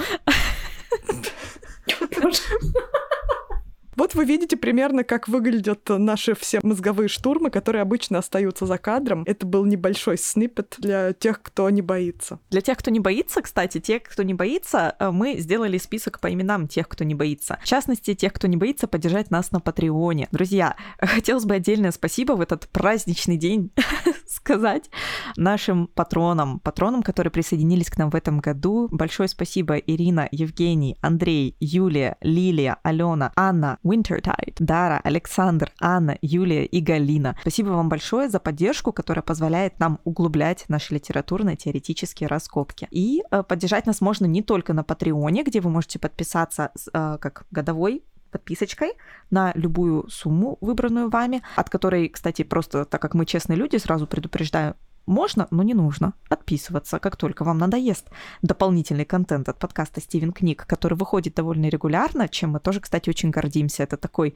Вот 3.97 4.15
вы 4.15 4.25
видите 4.25 4.57
примерно, 4.57 5.05
как 5.05 5.29
выглядят 5.29 5.89
наши 5.89 6.35
все 6.35 6.61
мозговые 6.63 7.09
штурмы, 7.09 7.51
которые 7.51 7.83
обычно 7.83 8.19
остаются 8.19 8.67
за 8.67 8.79
кадром. 8.79 9.23
Это 9.27 9.47
был 9.47 9.65
небольшой 9.67 10.17
снипет 10.17 10.77
для 10.79 11.13
тех, 11.13 11.43
кто 11.43 11.69
не 11.71 11.83
боится. 11.83 12.39
Для 12.51 12.63
тех, 12.63 12.79
кто 12.79 12.91
не 12.91 13.01
боится, 13.01 13.43
кстати, 13.43 13.81
те, 13.81 14.01
кто 14.01 14.23
не 14.23 14.35
боится, 14.35 14.97
э, 14.99 15.11
мы 15.11 15.37
сделали 15.39 15.77
список 15.79 16.21
по 16.21 16.33
именам 16.33 16.69
тех, 16.69 16.89
кто 16.89 17.05
не 17.05 17.15
боится. 17.15 17.59
В 17.63 17.67
частности, 17.67 18.15
тех, 18.15 18.33
кто 18.33 18.47
не 18.47 18.57
боится 18.57 18.87
поддержать 18.89 19.31
нас 19.31 19.53
на 19.53 19.61
Патреоне. 19.61 20.29
Друзья, 20.33 20.77
хотелось 20.99 21.45
бы 21.45 21.55
отдельное 21.55 21.93
спасибо 21.93 22.33
в 22.33 22.41
этот 22.41 22.69
праздничный 22.69 23.37
день 23.37 23.73
сказать 24.27 24.91
нашим 25.37 25.87
патронам, 25.87 26.61
патронам, 26.61 27.03
которые 27.03 27.31
присоединились 27.31 27.91
к 27.91 27.99
нам 27.99 28.11
в 28.11 28.15
этом 28.15 28.41
году. 28.41 28.89
Большое 28.91 29.29
спасибо 29.29 29.77
Ирина, 29.77 30.29
Евгений, 30.31 30.97
Андрей, 31.03 31.57
Юлия, 31.61 32.17
Лилия, 32.23 32.79
Алена, 32.83 33.33
Анна, 33.37 33.79
Wintertide, 33.85 34.57
Дара, 34.59 35.01
Александр, 35.03 35.73
Анна, 35.81 36.18
Юлия 36.23 36.64
и 36.64 36.81
Галина. 36.81 37.37
Спасибо 37.40 37.68
вам 37.68 37.88
большое 37.88 38.29
за 38.29 38.40
поддержку, 38.40 38.92
которая 38.92 39.23
позволяет 39.23 39.79
нам 39.79 39.99
углублять 40.05 40.64
наши 40.68 40.95
литературные 40.95 41.57
теоретические 41.57 42.29
раскопки. 42.29 42.88
И 42.90 43.23
э, 43.31 43.42
поддержать 43.42 43.87
нас 43.87 44.01
можно 44.01 44.27
не 44.27 44.42
только 44.42 44.73
на 44.73 44.85
Патреоне, 44.85 45.42
где 45.42 45.61
вы 45.61 45.71
можете 45.71 45.99
подписаться 45.99 46.71
э, 46.92 47.18
как 47.21 47.47
годовой 47.51 48.03
подписочкой 48.33 48.95
на 49.31 49.53
любую 49.55 50.09
сумму, 50.09 50.59
выбранную 50.61 51.11
вами, 51.11 51.42
от 51.55 51.71
которой, 51.71 52.09
кстати, 52.09 52.42
просто 52.42 52.85
так 52.85 53.01
как 53.01 53.14
мы 53.14 53.27
честные 53.27 53.57
люди, 53.57 53.77
сразу 53.77 54.07
предупреждаю, 54.07 54.75
можно, 55.07 55.49
но 55.51 55.62
не 55.62 55.75
нужно 55.75 56.15
отписываться, 56.29 56.99
как 56.99 57.17
только 57.17 57.45
вам 57.45 57.59
надоест 57.59 58.11
дополнительный 58.43 59.05
контент 59.05 59.49
от 59.49 59.59
подкаста 59.59 60.01
Стивен 60.01 60.33
Книг, 60.33 60.65
который 60.67 60.95
выходит 60.95 61.35
довольно 61.35 61.69
регулярно, 61.69 62.29
чем 62.29 62.51
мы 62.51 62.61
тоже, 62.61 62.81
кстати, 62.81 63.11
очень 63.11 63.31
гордимся. 63.31 63.83
Это 63.83 63.97
такой 63.97 64.35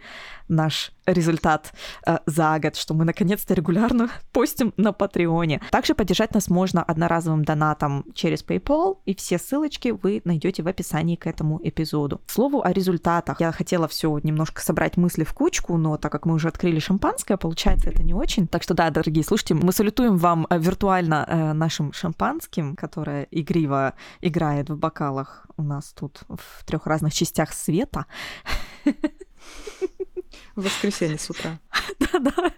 наш 0.49 0.93
результат 1.07 1.73
э, 2.07 2.19
за 2.27 2.59
год, 2.59 2.77
что 2.77 2.95
мы 2.95 3.05
наконец-то 3.05 3.55
регулярно 3.55 4.11
постим 4.33 4.73
на 4.77 4.93
Патреоне. 4.93 5.61
Также 5.71 5.95
поддержать 5.95 6.35
нас 6.35 6.49
можно 6.49 6.83
одноразовым 6.83 7.45
донатом 7.45 8.05
через 8.15 8.45
PayPal, 8.45 8.99
и 9.05 9.15
все 9.15 9.39
ссылочки 9.39 9.89
вы 9.89 10.23
найдете 10.25 10.63
в 10.63 10.69
описании 10.69 11.17
к 11.17 11.27
этому 11.27 11.61
эпизоду. 11.63 12.19
К 12.27 12.31
слову 12.31 12.63
о 12.63 12.73
результатах. 12.73 13.41
Я 13.41 13.53
хотела 13.53 13.89
все 13.89 14.19
немножко 14.23 14.63
собрать 14.63 14.97
мысли 14.97 15.25
в 15.25 15.33
кучку, 15.33 15.77
но 15.77 15.97
так 15.97 16.13
как 16.13 16.27
мы 16.27 16.35
уже 16.35 16.49
открыли 16.49 16.79
шампанское, 16.79 17.37
получается 17.37 17.91
это 17.91 18.03
не 18.03 18.15
очень. 18.15 18.47
Так 18.49 18.63
что 18.63 18.75
да, 18.75 18.91
дорогие 18.91 19.25
слушатели, 19.25 19.57
мы 19.57 19.73
салютуем 19.73 20.17
вам 20.17 20.47
э, 20.51 20.56
виртуально 20.59 21.25
э, 21.29 21.53
нашим 21.53 21.93
шампанским, 21.93 22.77
которое 22.77 23.27
игриво 23.31 23.95
играет 24.21 24.71
в 24.71 24.77
бокалах 24.77 25.47
у 25.57 25.63
нас 25.63 25.93
тут 25.93 26.21
в 26.29 26.65
трех 26.65 26.87
разных 26.87 27.15
частях 27.15 27.53
света. 27.53 28.07
В 30.55 30.65
воскресенье 30.65 31.19
с 31.19 31.31
утра. 31.31 31.61
Да-да. 32.01 32.51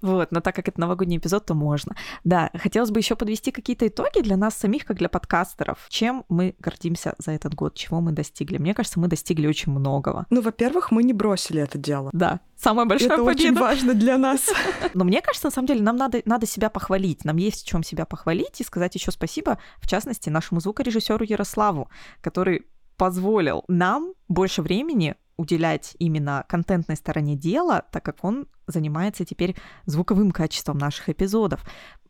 Вот, 0.00 0.30
но 0.30 0.40
так 0.40 0.54
как 0.54 0.68
это 0.68 0.80
новогодний 0.80 1.18
эпизод, 1.18 1.46
то 1.46 1.54
можно. 1.54 1.96
Да, 2.24 2.50
хотелось 2.54 2.90
бы 2.90 3.00
еще 3.00 3.16
подвести 3.16 3.50
какие-то 3.50 3.88
итоги 3.88 4.20
для 4.20 4.36
нас 4.36 4.54
самих, 4.54 4.84
как 4.84 4.98
для 4.98 5.08
подкастеров. 5.08 5.86
Чем 5.88 6.24
мы 6.28 6.54
гордимся 6.58 7.14
за 7.18 7.32
этот 7.32 7.54
год, 7.54 7.74
чего 7.74 8.00
мы 8.00 8.12
достигли? 8.12 8.58
Мне 8.58 8.74
кажется, 8.74 9.00
мы 9.00 9.08
достигли 9.08 9.46
очень 9.46 9.72
многого. 9.72 10.26
Ну, 10.30 10.40
во-первых, 10.40 10.90
мы 10.90 11.02
не 11.02 11.12
бросили 11.12 11.60
это 11.60 11.78
дело. 11.78 12.10
Да, 12.12 12.40
самая 12.56 12.86
большая 12.86 13.14
это 13.14 13.24
победа. 13.24 13.30
очень 13.30 13.54
важно 13.54 13.94
для 13.94 14.18
нас. 14.18 14.48
Но 14.94 15.04
мне 15.04 15.20
кажется, 15.20 15.48
на 15.48 15.50
самом 15.50 15.66
деле, 15.66 15.82
нам 15.82 15.96
надо, 15.96 16.22
надо 16.24 16.46
себя 16.46 16.70
похвалить. 16.70 17.24
Нам 17.24 17.36
есть 17.36 17.64
в 17.64 17.68
чем 17.68 17.82
себя 17.82 18.04
похвалить 18.04 18.60
и 18.60 18.64
сказать 18.64 18.94
еще 18.94 19.10
спасибо, 19.10 19.58
в 19.78 19.88
частности, 19.88 20.28
нашему 20.28 20.60
звукорежиссеру 20.60 21.24
Ярославу, 21.24 21.90
который 22.20 22.66
позволил 22.96 23.64
нам 23.68 24.12
больше 24.28 24.60
времени 24.60 25.14
уделять 25.38 25.94
именно 25.98 26.44
контентной 26.48 26.96
стороне 26.96 27.36
дела, 27.36 27.84
так 27.90 28.04
как 28.04 28.22
он 28.22 28.46
занимается 28.66 29.24
теперь 29.24 29.56
звуковым 29.86 30.32
качеством 30.32 30.76
наших 30.76 31.08
эпизодов, 31.08 31.64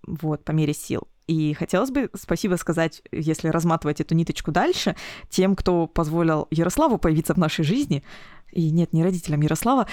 вот, 0.05 0.45
по 0.45 0.53
мере 0.53 0.75
сил. 0.75 1.07
И 1.29 1.53
хотелось 1.53 1.91
бы 1.91 2.11
спасибо 2.15 2.57
сказать, 2.57 3.03
если 3.13 3.49
разматывать 3.49 4.01
эту 4.01 4.15
ниточку 4.15 4.51
дальше, 4.51 4.97
тем, 5.29 5.55
кто 5.55 5.87
позволил 5.87 6.49
Ярославу 6.51 6.99
появиться 6.99 7.35
в 7.35 7.39
нашей 7.39 7.65
жизни. 7.65 8.03
И 8.51 8.71
нет, 8.71 8.95
не 8.95 9.05
родителям 9.05 9.43
Ярослава. 9.43 9.87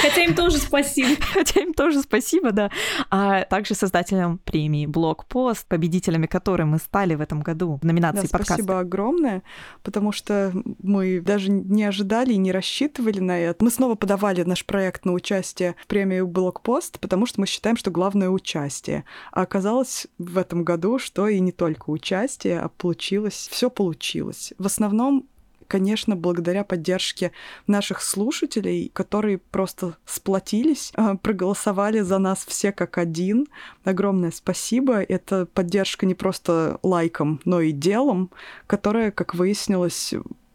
Хотя 0.00 0.22
им 0.22 0.34
тоже 0.34 0.58
спасибо. 0.58 1.20
Хотя 1.32 1.60
им 1.60 1.74
тоже 1.74 2.00
спасибо, 2.00 2.52
да. 2.52 2.70
А 3.10 3.44
также 3.44 3.74
создателям 3.74 4.38
премии 4.38 4.86
«Блокпост», 4.86 5.66
победителями 5.66 6.26
которой 6.26 6.64
мы 6.64 6.78
стали 6.78 7.14
в 7.14 7.20
этом 7.20 7.40
году 7.40 7.78
в 7.80 7.84
номинации 7.84 8.22
да, 8.22 8.28
подкаста. 8.30 8.54
Спасибо 8.54 8.80
огромное, 8.80 9.42
потому 9.82 10.12
что 10.12 10.52
мы 10.82 11.20
даже 11.20 11.50
не 11.50 11.84
ожидали 11.84 12.32
и 12.32 12.36
не 12.36 12.52
рассчитывали 12.52 13.20
на 13.20 13.38
это. 13.38 13.64
Мы 13.64 13.70
снова 13.70 13.94
подавали 13.94 14.42
наш 14.42 14.64
проект 14.64 15.04
на 15.04 15.12
участие 15.12 15.76
в 15.82 15.86
премию 15.86 16.26
«Блокпост», 16.26 16.98
потому 17.00 17.26
что 17.26 17.40
мы 17.40 17.46
считаем, 17.46 17.76
что 17.76 17.90
главное— 17.90 18.28
участие. 18.30 19.04
А 19.32 19.42
оказалось 19.42 20.06
в 20.18 20.38
этом 20.38 20.64
году, 20.64 20.98
что 20.98 21.28
и 21.28 21.40
не 21.40 21.52
только 21.52 21.90
участие, 21.90 22.60
а 22.60 22.68
получилось, 22.68 23.48
все 23.50 23.70
получилось. 23.70 24.52
В 24.58 24.66
основном 24.66 25.26
конечно, 25.70 26.16
благодаря 26.16 26.64
поддержке 26.64 27.30
наших 27.68 28.02
слушателей, 28.02 28.90
которые 28.92 29.38
просто 29.38 29.96
сплотились, 30.04 30.92
а, 30.96 31.14
проголосовали 31.14 32.00
за 32.00 32.18
нас 32.18 32.44
все 32.44 32.72
как 32.72 32.98
один. 32.98 33.46
Огромное 33.84 34.32
спасибо. 34.32 35.00
Это 35.00 35.46
поддержка 35.46 36.06
не 36.06 36.14
просто 36.14 36.80
лайком, 36.82 37.40
но 37.44 37.60
и 37.60 37.70
делом, 37.70 38.30
которая, 38.66 39.12
как 39.12 39.34
выяснилось, 39.36 40.14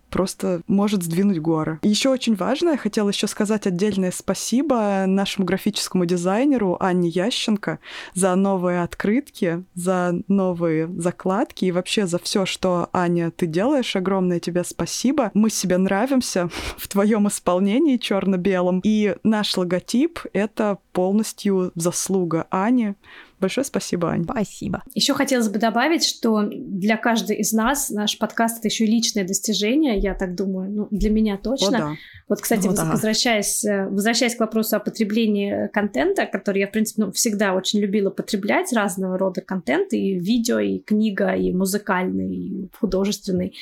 просто 0.09 0.61
может 0.67 1.03
сдвинуть 1.03 1.39
горы. 1.39 1.79
Еще 1.81 2.09
очень 2.09 2.35
важно, 2.35 2.71
я 2.71 2.77
хотела 2.77 3.09
еще 3.09 3.27
сказать 3.27 3.67
отдельное 3.67 4.11
спасибо 4.11 5.05
нашему 5.07 5.45
графическому 5.45 6.05
дизайнеру 6.05 6.77
Анне 6.79 7.09
Ященко 7.09 7.79
за 8.13 8.35
новые 8.35 8.81
открытки, 8.81 9.63
за 9.73 10.15
новые 10.27 10.87
закладки 10.87 11.65
и 11.65 11.71
вообще 11.71 12.07
за 12.07 12.19
все, 12.19 12.45
что, 12.45 12.89
Аня, 12.93 13.31
ты 13.31 13.45
делаешь. 13.45 13.95
Огромное 13.95 14.39
тебе 14.39 14.63
спасибо. 14.63 15.31
Мы 15.33 15.49
себе 15.49 15.77
нравимся 15.77 16.49
в 16.77 16.87
твоем 16.87 17.27
исполнении 17.27 17.97
черно-белом. 17.97 18.81
И 18.83 19.15
наш 19.23 19.57
логотип— 19.57 20.19
это 20.33 20.77
полностью 20.93 21.71
заслуга 21.75 22.47
Ани. 22.49 22.95
Большое 23.39 23.65
спасибо, 23.65 24.09
Ань. 24.09 24.23
Спасибо. 24.23 24.83
Еще 24.93 25.13
хотелось 25.13 25.49
бы 25.49 25.59
добавить, 25.59 26.05
что 26.05 26.43
для 26.43 26.97
каждой 26.97 27.37
из 27.37 27.51
нас 27.51 27.89
наш 27.89 28.17
подкаст 28.17 28.59
это 28.59 28.67
еще 28.69 28.85
личное 28.85 29.25
достижение, 29.25 29.97
я 29.97 30.15
так 30.15 30.35
думаю, 30.35 30.71
ну, 30.71 30.87
для 30.91 31.09
меня 31.09 31.37
точно. 31.37 31.67
О, 31.67 31.71
да. 31.71 31.91
Вот, 32.29 32.41
кстати, 32.41 32.67
О, 32.67 32.73
да. 32.73 32.85
возвращаясь, 32.85 33.63
э, 33.65 33.87
возвращаясь 33.87 34.35
к 34.35 34.39
вопросу 34.39 34.77
о 34.77 34.79
потреблении 34.79 35.67
контента, 35.73 36.25
который 36.25 36.59
я, 36.59 36.67
в 36.67 36.71
принципе, 36.71 37.03
ну, 37.03 37.11
всегда 37.11 37.53
очень 37.53 37.79
любила 37.79 38.09
потреблять, 38.09 38.71
разного 38.73 39.17
рода 39.17 39.41
контент, 39.41 39.93
и 39.93 40.17
видео, 40.17 40.59
и 40.59 40.79
книга, 40.79 41.33
и 41.33 41.51
музыкальный, 41.51 42.35
и 42.35 42.69
художественный. 42.79 43.55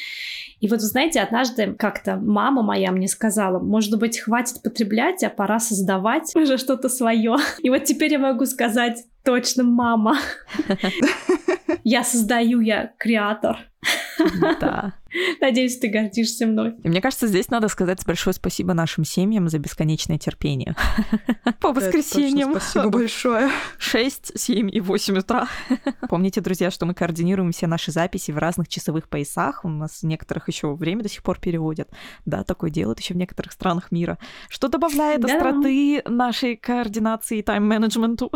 И 0.59 0.67
вот, 0.67 0.79
вы 0.79 0.86
знаете, 0.86 1.19
однажды 1.19 1.73
как-то 1.73 2.15
мама 2.15 2.62
моя 2.62 2.91
мне 2.91 3.07
сказала, 3.07 3.59
может 3.59 3.97
быть, 3.99 4.19
хватит 4.19 4.62
потреблять, 4.62 5.23
а 5.23 5.29
пора 5.29 5.59
создавать 5.59 6.33
уже 6.36 6.57
что-то 6.57 6.89
свое. 6.89 7.36
И 7.62 7.69
вот 7.69 7.83
теперь 7.83 8.13
я 8.13 8.19
могу 8.19 8.45
сказать, 8.45 9.03
Точно, 9.23 9.63
мама. 9.63 10.17
Я 11.83 12.03
создаю, 12.03 12.62
я 12.62 12.91
креатор. 12.97 13.57
Да. 14.59 14.93
Надеюсь, 15.41 15.78
ты 15.78 15.89
гордишься 15.89 16.47
мной. 16.47 16.76
И 16.84 16.89
мне 16.89 17.02
кажется, 17.02 17.28
здесь 17.28 17.49
надо 17.49 17.67
сказать 17.67 18.06
большое 18.06 18.34
спасибо 18.34 18.73
нашим 18.73 19.04
семьям 19.04 19.49
за 19.49 19.60
бесконечное 19.60 20.17
терпение. 20.17 20.76
По 21.60 21.73
воскресеньям. 21.73 22.52
Спасибо 22.52 22.89
большое. 22.89 23.49
6, 23.78 24.39
7 24.39 24.69
и 24.73 24.80
8 24.80 25.17
утра. 25.17 25.47
Помните, 26.10 26.41
друзья, 26.41 26.71
что 26.71 26.86
мы 26.86 26.93
координируем 26.93 27.52
все 27.52 27.67
наши 27.67 27.91
записи 27.91 28.32
в 28.32 28.38
разных 28.38 28.67
часовых 28.67 29.10
поясах. 29.10 29.65
У 29.65 29.69
нас 29.69 30.04
некоторых 30.04 30.47
еще 30.47 30.73
время 30.73 31.04
до 31.04 31.10
сих 31.10 31.23
пор 31.23 31.39
переводят. 31.39 31.89
Да, 32.26 32.43
такое 32.43 32.69
делают 32.69 32.99
еще 32.99 33.13
в 33.13 33.17
некоторых 33.17 33.52
странах 33.52 33.91
мира. 33.91 34.17
Что 34.49 34.67
добавляет 34.67 35.21
да. 35.21 35.34
остроты 35.34 36.02
нашей 36.06 36.56
координации 36.56 37.39
и 37.39 37.41
тайм-менеджменту. 37.43 38.32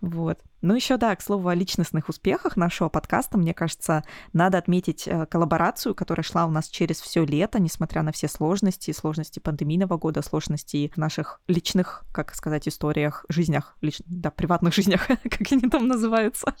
Вот. 0.00 0.38
Ну, 0.62 0.74
еще 0.74 0.96
да, 0.96 1.14
к 1.14 1.22
слову 1.22 1.48
о 1.48 1.54
личностных 1.54 2.08
успехах 2.08 2.56
нашего 2.56 2.88
подкаста, 2.88 3.38
мне 3.38 3.54
кажется, 3.54 4.04
надо 4.32 4.58
отметить 4.58 5.06
э, 5.06 5.26
коллаборацию, 5.26 5.94
которая 5.94 6.24
шла 6.24 6.46
у 6.46 6.50
нас 6.50 6.68
через 6.68 7.00
все 7.00 7.24
лето, 7.24 7.58
несмотря 7.60 8.02
на 8.02 8.12
все 8.12 8.28
сложности, 8.28 8.92
сложности 8.92 9.38
пандемийного 9.38 9.96
года, 9.96 10.22
сложности 10.22 10.90
в 10.94 10.98
наших 10.98 11.40
личных, 11.48 12.04
как 12.12 12.34
сказать, 12.34 12.68
историях, 12.68 13.24
жизнях, 13.28 13.76
лич... 13.80 14.00
да, 14.06 14.30
приватных 14.30 14.74
жизнях, 14.74 15.06
как 15.08 15.52
они 15.52 15.68
там 15.68 15.88
называются, 15.88 16.54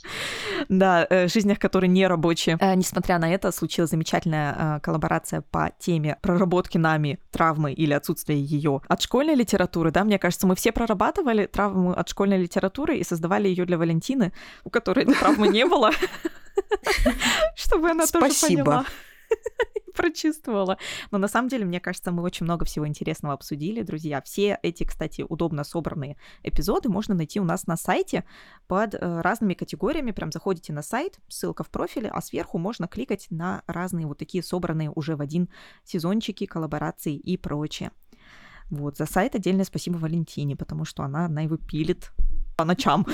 да, 0.68 1.06
э, 1.08 1.28
жизнях, 1.28 1.58
которые 1.58 1.88
не 1.88 2.06
рабочие. 2.06 2.56
Э, 2.60 2.74
несмотря 2.74 3.18
на 3.18 3.32
это, 3.32 3.52
случилась 3.52 3.90
замечательная 3.90 4.80
коллаборация 4.80 5.42
по 5.42 5.72
теме 5.78 6.18
проработки 6.22 6.78
нами 6.78 7.18
травмы 7.30 7.72
или 7.72 7.92
отсутствия 7.92 8.38
ее 8.38 8.80
от 8.88 9.02
школьной 9.02 9.34
литературы, 9.34 9.90
да, 9.90 10.04
мне 10.04 10.18
кажется, 10.18 10.46
мы 10.46 10.54
все 10.54 10.72
прорабатывали 10.72 11.46
травму 11.46 11.92
от 11.92 12.08
школьной 12.08 12.38
литературы 12.38 12.96
и 12.96 13.04
создавали 13.04 13.48
ее 13.48 13.64
для 13.64 13.78
Валентины, 13.78 14.32
у 14.64 14.70
которой 14.70 15.04
травмы 15.04 15.48
не 15.48 15.66
было, 15.66 15.90
чтобы 17.54 17.90
она 17.90 18.06
тоже 18.06 18.34
поняла 18.40 18.84
прочувствовала. 19.94 20.78
Но 21.10 21.18
на 21.18 21.28
самом 21.28 21.48
деле, 21.48 21.64
мне 21.64 21.80
кажется, 21.80 22.12
мы 22.12 22.22
очень 22.22 22.44
много 22.44 22.64
всего 22.64 22.86
интересного 22.86 23.34
обсудили, 23.34 23.82
друзья. 23.82 24.20
Все 24.22 24.58
эти, 24.62 24.84
кстати, 24.84 25.24
удобно 25.26 25.64
собранные 25.64 26.16
эпизоды 26.42 26.88
можно 26.88 27.14
найти 27.14 27.40
у 27.40 27.44
нас 27.44 27.66
на 27.66 27.76
сайте 27.76 28.24
под 28.66 28.94
э, 28.94 29.20
разными 29.20 29.54
категориями. 29.54 30.12
Прям 30.12 30.30
заходите 30.30 30.72
на 30.72 30.82
сайт, 30.82 31.18
ссылка 31.28 31.64
в 31.64 31.70
профиле, 31.70 32.10
а 32.10 32.20
сверху 32.20 32.58
можно 32.58 32.86
кликать 32.86 33.26
на 33.30 33.62
разные 33.66 34.06
вот 34.06 34.18
такие 34.18 34.44
собранные 34.44 34.90
уже 34.94 35.16
в 35.16 35.20
один 35.20 35.48
сезончики, 35.84 36.46
коллаборации 36.46 37.16
и 37.16 37.36
прочее. 37.36 37.90
Вот, 38.68 38.96
за 38.96 39.06
сайт 39.06 39.34
отдельное 39.34 39.64
спасибо 39.64 39.96
Валентине, 39.96 40.56
потому 40.56 40.84
что 40.84 41.04
она, 41.04 41.26
она 41.26 41.42
его 41.42 41.56
пилит 41.56 42.12
по 42.56 42.64
ночам. 42.64 43.06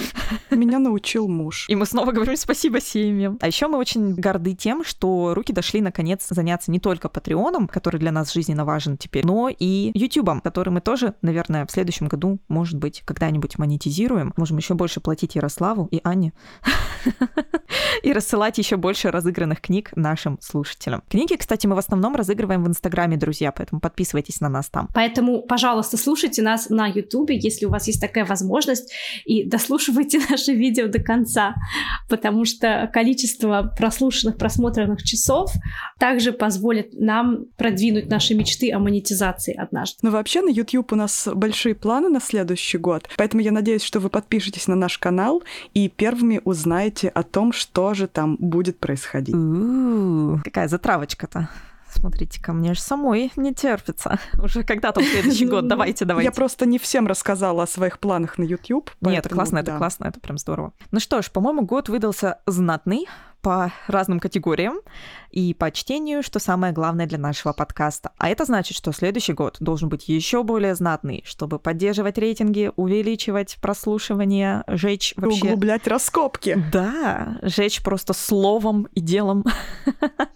Меня 0.50 0.78
научил 0.78 1.28
муж. 1.28 1.66
И 1.68 1.74
мы 1.74 1.84
снова 1.84 2.12
говорим 2.12 2.36
спасибо 2.36 2.80
семьям. 2.80 3.38
А 3.40 3.48
еще 3.48 3.66
мы 3.66 3.78
очень 3.78 4.14
горды 4.14 4.54
тем, 4.54 4.84
что 4.84 5.34
руки 5.34 5.52
дошли 5.52 5.80
наконец 5.80 6.26
заняться 6.30 6.70
не 6.70 6.78
только 6.78 7.08
Патреоном, 7.08 7.66
который 7.66 7.98
для 7.98 8.12
нас 8.12 8.32
жизненно 8.32 8.64
важен 8.64 8.96
теперь, 8.96 9.26
но 9.26 9.48
и 9.48 9.90
Ютубом, 9.94 10.40
который 10.40 10.70
мы 10.70 10.80
тоже, 10.80 11.14
наверное, 11.22 11.66
в 11.66 11.70
следующем 11.70 12.06
году, 12.06 12.38
может 12.48 12.78
быть, 12.78 13.02
когда-нибудь 13.04 13.58
монетизируем. 13.58 14.32
Можем 14.36 14.58
еще 14.58 14.74
больше 14.74 15.00
платить 15.00 15.34
Ярославу 15.34 15.88
и 15.90 16.00
Анне. 16.04 16.32
И 18.02 18.12
рассылать 18.12 18.58
еще 18.58 18.76
больше 18.76 19.10
разыгранных 19.10 19.60
книг 19.60 19.90
нашим 19.94 20.38
слушателям. 20.40 21.02
Книги, 21.08 21.36
кстати, 21.36 21.66
мы 21.66 21.76
в 21.76 21.78
основном 21.78 22.16
разыгрываем 22.16 22.64
в 22.64 22.68
Инстаграме, 22.68 23.16
друзья, 23.16 23.52
поэтому 23.52 23.80
подписывайтесь 23.80 24.40
на 24.40 24.48
нас 24.48 24.68
там. 24.68 24.88
Поэтому, 24.92 25.42
пожалуйста, 25.42 25.96
слушайте 25.96 26.42
нас 26.42 26.68
на 26.68 26.88
Ютубе, 26.88 27.38
если 27.38 27.66
у 27.66 27.70
вас 27.70 27.86
есть 27.86 28.00
такая 28.00 28.24
возможность 28.24 28.92
и 29.24 29.44
дослушивайте 29.44 30.20
наши 30.30 30.52
видео 30.52 30.88
до 30.88 31.00
конца, 31.00 31.54
потому 32.08 32.44
что 32.44 32.90
количество 32.92 33.72
прослушанных, 33.78 34.36
просмотренных 34.36 35.02
часов 35.02 35.52
также 35.98 36.32
позволит 36.32 36.92
нам 36.94 37.44
продвинуть 37.56 38.08
наши 38.08 38.34
мечты 38.34 38.72
о 38.72 38.80
монетизации 38.80 39.54
однажды. 39.54 39.98
Но 40.02 40.10
вообще 40.10 40.42
на 40.42 40.48
YouTube 40.48 40.92
у 40.92 40.96
нас 40.96 41.28
большие 41.32 41.76
планы 41.76 42.08
на 42.08 42.20
следующий 42.20 42.78
год, 42.78 43.08
поэтому 43.16 43.42
я 43.42 43.52
надеюсь, 43.52 43.82
что 43.82 44.00
вы 44.00 44.08
подпишетесь 44.08 44.66
на 44.66 44.74
наш 44.74 44.98
канал 44.98 45.42
и 45.72 45.88
первыми 45.88 46.40
узнаете 46.44 47.08
о 47.08 47.22
том, 47.22 47.52
что 47.52 47.91
же 47.94 48.06
там 48.06 48.36
будет 48.40 48.78
происходить. 48.78 49.34
У-у-у, 49.34 50.40
какая 50.44 50.68
затравочка-то. 50.68 51.48
Смотрите 51.92 52.40
ко 52.40 52.52
мне 52.52 52.74
же 52.74 52.80
самой 52.80 53.32
не 53.36 53.54
терпится. 53.54 54.18
Уже 54.42 54.62
когда 54.62 54.92
там 54.92 55.04
следующий 55.04 55.46
год? 55.46 55.68
Давайте, 55.68 56.04
давайте. 56.04 56.26
Я 56.26 56.32
просто 56.32 56.66
не 56.66 56.78
всем 56.78 57.06
рассказала 57.06 57.64
о 57.64 57.66
своих 57.66 57.98
планах 57.98 58.38
на 58.38 58.44
YouTube. 58.44 58.90
Нет, 59.00 59.26
это 59.26 59.34
классно, 59.34 59.58
это 59.58 59.76
классно, 59.76 60.06
это 60.06 60.20
прям 60.20 60.38
здорово. 60.38 60.72
Ну 60.90 61.00
что 61.00 61.20
ж, 61.20 61.30
по-моему, 61.30 61.62
год 61.62 61.88
выдался 61.88 62.40
знатный 62.46 63.06
по 63.42 63.72
разным 63.88 64.20
категориям 64.20 64.80
и 65.30 65.52
по 65.52 65.70
чтению, 65.70 66.22
что 66.22 66.38
самое 66.38 66.72
главное 66.72 67.06
для 67.06 67.18
нашего 67.18 67.52
подкаста. 67.52 68.12
А 68.16 68.28
это 68.28 68.44
значит, 68.44 68.76
что 68.76 68.92
следующий 68.92 69.32
год 69.32 69.56
должен 69.60 69.88
быть 69.88 70.08
еще 70.08 70.44
более 70.44 70.74
знатный, 70.74 71.24
чтобы 71.26 71.58
поддерживать 71.58 72.18
рейтинги, 72.18 72.70
увеличивать 72.76 73.58
прослушивание, 73.60 74.62
жечь 74.68 75.12
вообще... 75.16 75.46
Углублять 75.46 75.88
раскопки. 75.88 76.64
Да, 76.72 77.38
жечь 77.42 77.82
просто 77.82 78.12
словом 78.12 78.84
и 78.94 79.00
делом. 79.00 79.44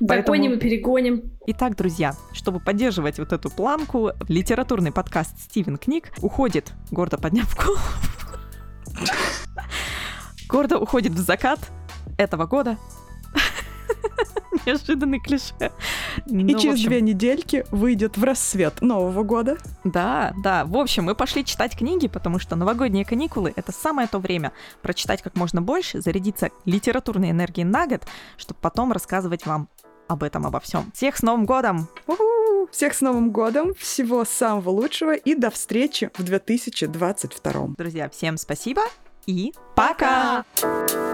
Догоним 0.00 0.54
и 0.54 0.56
перегоним. 0.56 1.32
Итак, 1.46 1.76
друзья, 1.76 2.14
чтобы 2.32 2.60
поддерживать 2.60 3.18
вот 3.18 3.32
эту 3.32 3.50
планку, 3.50 4.12
литературный 4.28 4.92
подкаст 4.92 5.38
«Стивен 5.38 5.76
Книг» 5.76 6.12
уходит, 6.20 6.72
гордо 6.90 7.18
подняв 7.18 7.54
голову, 7.56 7.80
гордо 10.48 10.78
уходит 10.78 11.12
в 11.12 11.18
закат 11.18 11.60
этого 12.18 12.46
года. 12.46 12.78
Неожиданный 14.66 15.20
клише. 15.20 15.72
И 16.26 16.34
ну, 16.34 16.58
через 16.58 16.74
общем... 16.74 16.88
две 16.88 17.00
недельки 17.00 17.64
выйдет 17.70 18.16
в 18.16 18.24
рассвет 18.24 18.80
Нового 18.80 19.22
года. 19.22 19.56
Да, 19.84 20.34
да. 20.42 20.64
В 20.64 20.76
общем, 20.76 21.04
мы 21.04 21.14
пошли 21.14 21.44
читать 21.44 21.76
книги, 21.76 22.08
потому 22.08 22.38
что 22.38 22.56
новогодние 22.56 23.04
каникулы— 23.04 23.52
это 23.56 23.72
самое 23.72 24.08
то 24.08 24.18
время 24.18 24.52
прочитать 24.82 25.22
как 25.22 25.36
можно 25.36 25.62
больше, 25.62 26.00
зарядиться 26.00 26.50
литературной 26.64 27.30
энергией 27.30 27.64
на 27.64 27.86
год, 27.86 28.02
чтобы 28.36 28.58
потом 28.60 28.92
рассказывать 28.92 29.46
вам 29.46 29.68
об 30.08 30.22
этом, 30.22 30.46
обо 30.46 30.60
всем. 30.60 30.90
Всех 30.94 31.16
с 31.16 31.22
Новым 31.22 31.46
годом! 31.46 31.88
У-ху! 32.06 32.68
Всех 32.70 32.94
с 32.94 33.00
Новым 33.00 33.30
годом, 33.30 33.74
всего 33.74 34.24
самого 34.24 34.70
лучшего 34.70 35.14
и 35.14 35.34
до 35.34 35.50
встречи 35.50 36.10
в 36.16 36.22
2022. 36.22 37.68
Друзья, 37.76 38.08
всем 38.08 38.36
спасибо 38.36 38.82
и 39.26 39.52
пока! 39.74 40.44
Пока! 40.60 41.11